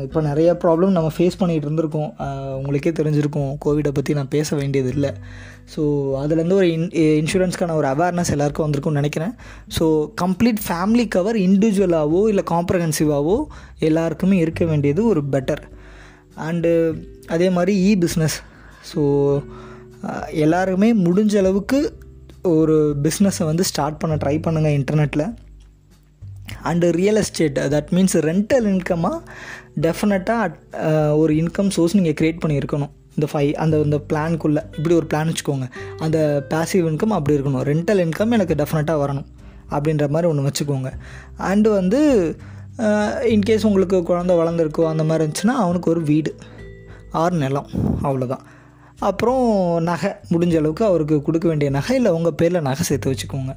இப்போ 0.06 0.20
நிறைய 0.28 0.50
ப்ராப்ளம் 0.62 0.96
நம்ம 0.96 1.08
ஃபேஸ் 1.16 1.38
பண்ணிகிட்டு 1.40 1.66
இருந்திருக்கோம். 1.68 2.10
உங்களுக்கே 2.58 2.92
தெரிஞ்சிருக்கும். 2.98 3.50
கோவிடை 3.64 3.92
பற்றி 3.96 4.14
நான் 4.18 4.30
பேச 4.36 4.56
வேண்டியது 4.60 4.90
இல்லை 4.94 5.10
ஸோ 5.74 5.82
அதுலேருந்து 6.20 6.58
ஒரு 6.60 6.68
இன் 6.76 6.86
இன்சூரன்ஸ்க்கான 7.22 7.74
ஒரு 7.80 7.88
அவேர்னஸ் 7.94 8.32
எல்லாருக்கும் 8.36 8.66
வந்திருக்கும்னு 8.66 9.00
நினைக்கிறேன். 9.02 9.34
ஸோ 9.78 9.86
கம்ப்ளீட் 10.22 10.62
ஃபேமிலி 10.66 11.06
கவர் 11.16 11.38
இண்டிவிஜுவலாகவோ 11.46 12.22
இல்லை 12.32 12.44
காம்ப்ரஹென்சிவாகவோ 12.54 13.36
எல்லாருக்குமே 13.88 14.36
இருக்க 14.36 14.64
வேண்டியது 14.64 15.04
ஒரு 15.04 15.22
பெட்டர் 15.34 15.62
அண்டு 16.48 16.72
அதே 17.26 17.50
மாதிரி 17.50 17.74
இ 17.88 17.92
பிஸ்னஸ் 18.04 18.38
ஸோ 18.92 19.02
எல்லாருமே 20.30 20.88
முடிஞ்ச 21.06 21.34
அளவுக்கு 21.38 21.78
ஒரு 22.42 22.96
பிஸ்னஸை 23.02 23.44
வந்து 23.44 23.64
ஸ்டார்ட் 23.64 23.98
பண்ண 23.98 24.14
ட்ரை 24.14 24.36
பண்ணுங்கள் 24.46 24.76
இன்டர்நெட்டில் 24.78 25.26
and 26.70 26.88
real 27.00 27.20
estate 27.22 27.58
that 27.74 27.90
means 27.96 28.16
rental 28.28 28.66
இன்கமாக 28.72 29.18
டெஃபினட்டாக 29.86 31.16
ஒரு 31.22 31.32
இன்கம் 31.34 31.70
சோர்ஸ் 31.76 31.96
நீங்கள் 31.98 32.16
க்ரியேட் 32.20 32.42
பண்ணியிருக்கணும். 32.44 32.92
இந்த 33.14 33.26
ஃபை 33.32 33.44
அந்த 33.62 33.76
இந்த 33.86 33.98
பிளானுக்குள்ளே 34.10 34.62
இப்படி 34.76 34.94
ஒரு 34.94 35.06
பிளான் 35.12 35.30
வச்சுக்கோங்க. 35.30 35.66
அந்த 36.04 36.18
பேசிவ் 36.54 36.86
இன்கம் 36.90 37.16
அப்படி 37.16 37.36
இருக்கணும். 37.38 37.64
ரெண்டல் 37.70 38.02
இன்கம் 38.06 38.34
எனக்கு 38.36 38.58
டெஃபினட்டாக 38.62 39.02
வரணும். 39.04 39.28
அப்படின்ற 39.74 40.04
மாதிரி 40.08 40.28
ஒன்று 40.30 40.46
வச்சுக்கோங்க. 40.48 40.90
அண்டு 41.50 41.68
வந்து 41.78 42.00
uh, 42.84 43.10
இன்கேஸ் 43.34 43.66
உங்களுக்கு 43.68 43.98
குழந்த 44.10 44.32
வளர்ந்துருக்கோ 44.40 44.84
அந்த 44.92 45.04
மாதிரி 45.04 45.24
இருந்துச்சுன்னா 45.24 45.56
அவனுக்கு 45.64 45.90
ஒரு 45.90 46.02
வீடு. 46.10 46.32
ஆறு 47.22 47.36
நிலம். 47.36 47.68
அவ்வளோதான் 48.02 48.44
அப்புறம் 49.08 49.44
நகை. 49.90 50.10
முடிஞ்ச 50.32 50.56
அளவுக்கு 50.60 50.84
அவருக்கு 50.84 51.16
கொடுக்க 51.22 51.46
வேண்டிய 51.48 51.70
நகை 51.76 51.96
இல்லை 51.96 52.10
உங்கள் 52.18 52.36
பேரில் 52.40 52.66
நகை 52.68 52.84
சேர்த்து 52.88 53.12
வச்சுக்கோங்க. 53.12 53.54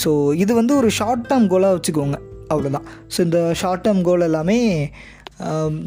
ஸோ 0.00 0.10
இது 0.42 0.52
வந்து 0.60 0.72
ஒரு 0.80 0.90
ஷார்ட் 0.98 1.26
டேர்ம் 1.30 1.48
கோலாக 1.52 1.76
வச்சுக்கோங்க. 1.76 2.18
அவ்வளோதான் 2.52 2.86
ஸோ 3.12 3.18
இந்த 3.26 3.38
ஷார்ட் 3.60 3.84
டேர்ம் 3.86 4.02
கோல் 4.08 4.26
எல்லாமே 4.28 4.58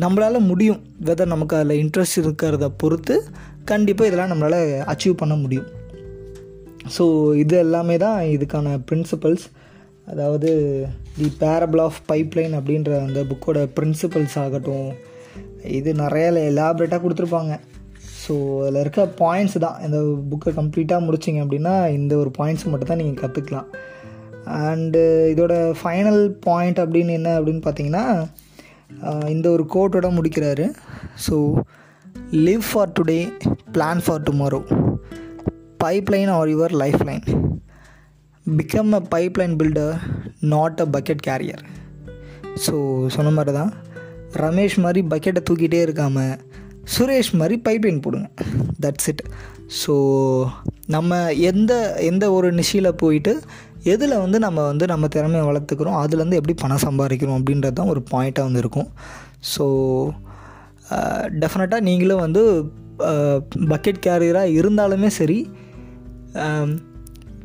நம்மளால் 0.04 0.48
முடியும். 0.52 0.80
வெதர் 1.08 1.34
நமக்கு 1.34 1.56
அதில் 1.58 1.82
இன்ட்ரெஸ்ட் 1.84 2.20
இருக்கிறத 2.22 2.68
பொறுத்து 2.82 3.15
கண்டிப்பாக 3.72 4.10
இதெல்லாம் 4.10 4.32
நம்மளால் 4.34 4.72
அச்சீவ் 4.94 5.22
பண்ண 5.22 5.36
முடியும். 5.44 5.68
ஸோ 6.96 7.04
இது 7.44 7.56
எல்லாமே 7.65 7.96
தான் 8.06 8.18
இதுக்கான 8.36 8.74
பிரின்சிபல்ஸ் 8.89 9.46
அதாவது 10.12 10.50
தி 11.20 11.28
பேரபிள் 11.44 11.82
ஆஃப் 11.86 12.00
பைப்லைன் 12.10 12.56
அப்படின்ற 12.60 12.91
அந்த 13.06 13.22
புக்கோட 13.30 13.60
பிரின்சிபல்ஸ் 13.78 14.36
ஆகட்டும். 14.44 14.89
இது 15.80 15.89
நிறைய 16.04 16.26
எலாபரேட்டாக 16.52 17.02
கொடுத்துருப்பாங்க. 17.06 17.54
ஸோ 18.24 18.34
அதில் 18.62 18.82
இருக்க 18.84 19.02
பாயிண்ட்ஸ் 19.24 19.58
தான். 19.65 19.80
இந்த 19.86 19.98
புக்கை 20.32 20.52
கம்ப்ளீட்டாக 20.60 21.06
முடிச்சிங்க 21.08 21.41
அப்படின்னா 21.46 21.74
இந்த 22.00 22.13
ஒரு 22.24 22.32
பாயிண்ட்ஸ் 22.38 22.70
மட்டும் 22.72 22.91
தான் 22.91 23.02
நீங்கள் 23.04 23.22
கற்றுக்கலாம் 23.24 23.70
அண்டு 24.64 25.02
uh, 25.12 25.32
இதோட 25.32 25.54
ஃபைனல் 25.80 26.24
பாயிண்ட் 26.46 26.80
அப்படின்னு 26.80 27.16
என்ன 27.20 27.30
அப்படின்னு 27.40 27.64
பார்த்தீங்கன்னா 27.66 28.06
uh, 29.06 29.26
இந்த 29.30 29.48
ஒரு 29.50 29.64
கோட்டோட 29.74 30.10
முடிக்கிறாரு. 30.18 30.66
So 31.26 31.38
live 32.46 32.66
for 32.70 32.94
today 33.00 33.20
plan 33.74 34.04
for 34.06 34.24
tomorrow 34.24 34.62
pipeline 35.84 36.32
are 36.36 36.52
your 36.54 36.76
lifeline 37.04 37.26
become 38.46 38.94
a 38.94 39.02
pipeline 39.16 39.56
builder 39.62 39.96
not 40.54 40.82
a 40.82 40.88
bucket 40.96 41.26
carrier 41.28 41.64
so 42.66 42.76
சொன்ன 43.16 43.30
மாதிரி 43.30 43.54
தான் 43.58 43.72
ரமேஷ் 44.44 44.78
மாதிரி 44.78 45.02
பக்கெட்டை 45.14 45.42
தூக்கிட்டே 45.50 45.82
இருக்காமல் 45.86 46.36
சுரேஷ் 46.94 47.32
மாதிரி 47.36 47.56
பைப்லைன் 47.68 48.04
போடுங்க. 48.06 48.28
தட்ஸ் 48.82 49.08
இட் 49.12 49.24
ஸோ 49.82 49.94
நம்ம 50.88 51.20
எந்த 51.52 51.74
எந்த 52.10 52.26
ஒரு 52.32 52.50
நிஷியில் 52.54 53.00
போயிட்டு 53.02 53.34
எதில் 53.86 54.17
வந்து 54.17 54.39
நம்ம 54.39 54.65
வந்து 54.65 54.86
நம்ம 54.88 55.08
திறமையை 55.08 55.48
வளர்த்துக்கிறோம் 55.48 55.98
அதுலேருந்து 56.02 56.39
எப்படி 56.39 56.54
பணம் 56.54 56.84
சம்பாதிக்கிறோம் 56.86 57.38
அப்படின்றது 57.39 57.74
தான் 57.74 57.88
ஒரு 57.88 58.04
பாயிண்ட்டாக 58.12 58.48
வந்து 58.48 58.60
இருக்கும். 58.60 58.89
ஸோ 59.58 59.65
டெஃபினட்டாக 61.39 61.80
நீங்களும் 61.80 62.19
வந்து 62.19 62.41
பக்கெட் 63.69 64.04
கேரியராக 64.06 64.56
இருந்தாலுமே 64.56 65.08
சரி 65.08 65.39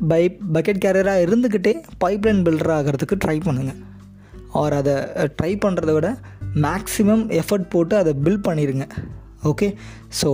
பை 0.07 0.37
பக்கெட் 0.53 0.83
கேரியராக 0.85 1.25
இருந்துக்கிட்டே 1.25 1.73
பைப்லைன் 2.05 2.43
பில்டர் 2.43 2.73
ஆகிறதுக்கு 2.77 3.17
ட்ரை 3.25 3.39
பண்ணுங்கள் 3.45 3.79
ஆர் 4.51 4.73
அதை 4.73 4.93
ட்ரை 5.41 5.51
பண்ணுறத 5.65 5.93
விட 5.93 6.17
மேக்ஸிமம் 6.53 7.25
எஃபர்ட் 7.31 7.69
போட்டு 7.69 7.95
அதை 7.95 8.13
பில்ட் 8.23 8.47
பண்ணிடுங்க 8.47 8.87
ஓகே 9.43 9.67
ஸோ 10.21 10.29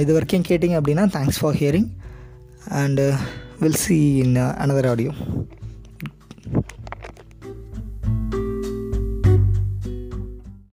இது 0.00 0.12
வரைக்கும் 0.12 0.46
கேட்டிங்க 0.48 0.76
அப்படின்னா 0.80 1.06
thanks 1.16 1.40
for 1.40 1.54
hearing 1.54 1.90
and 2.68 3.14
we'll 3.62 3.72
see 3.72 4.20
in 4.20 4.36
uh, 4.36 4.56
another 4.58 4.88
audio. 4.88 5.14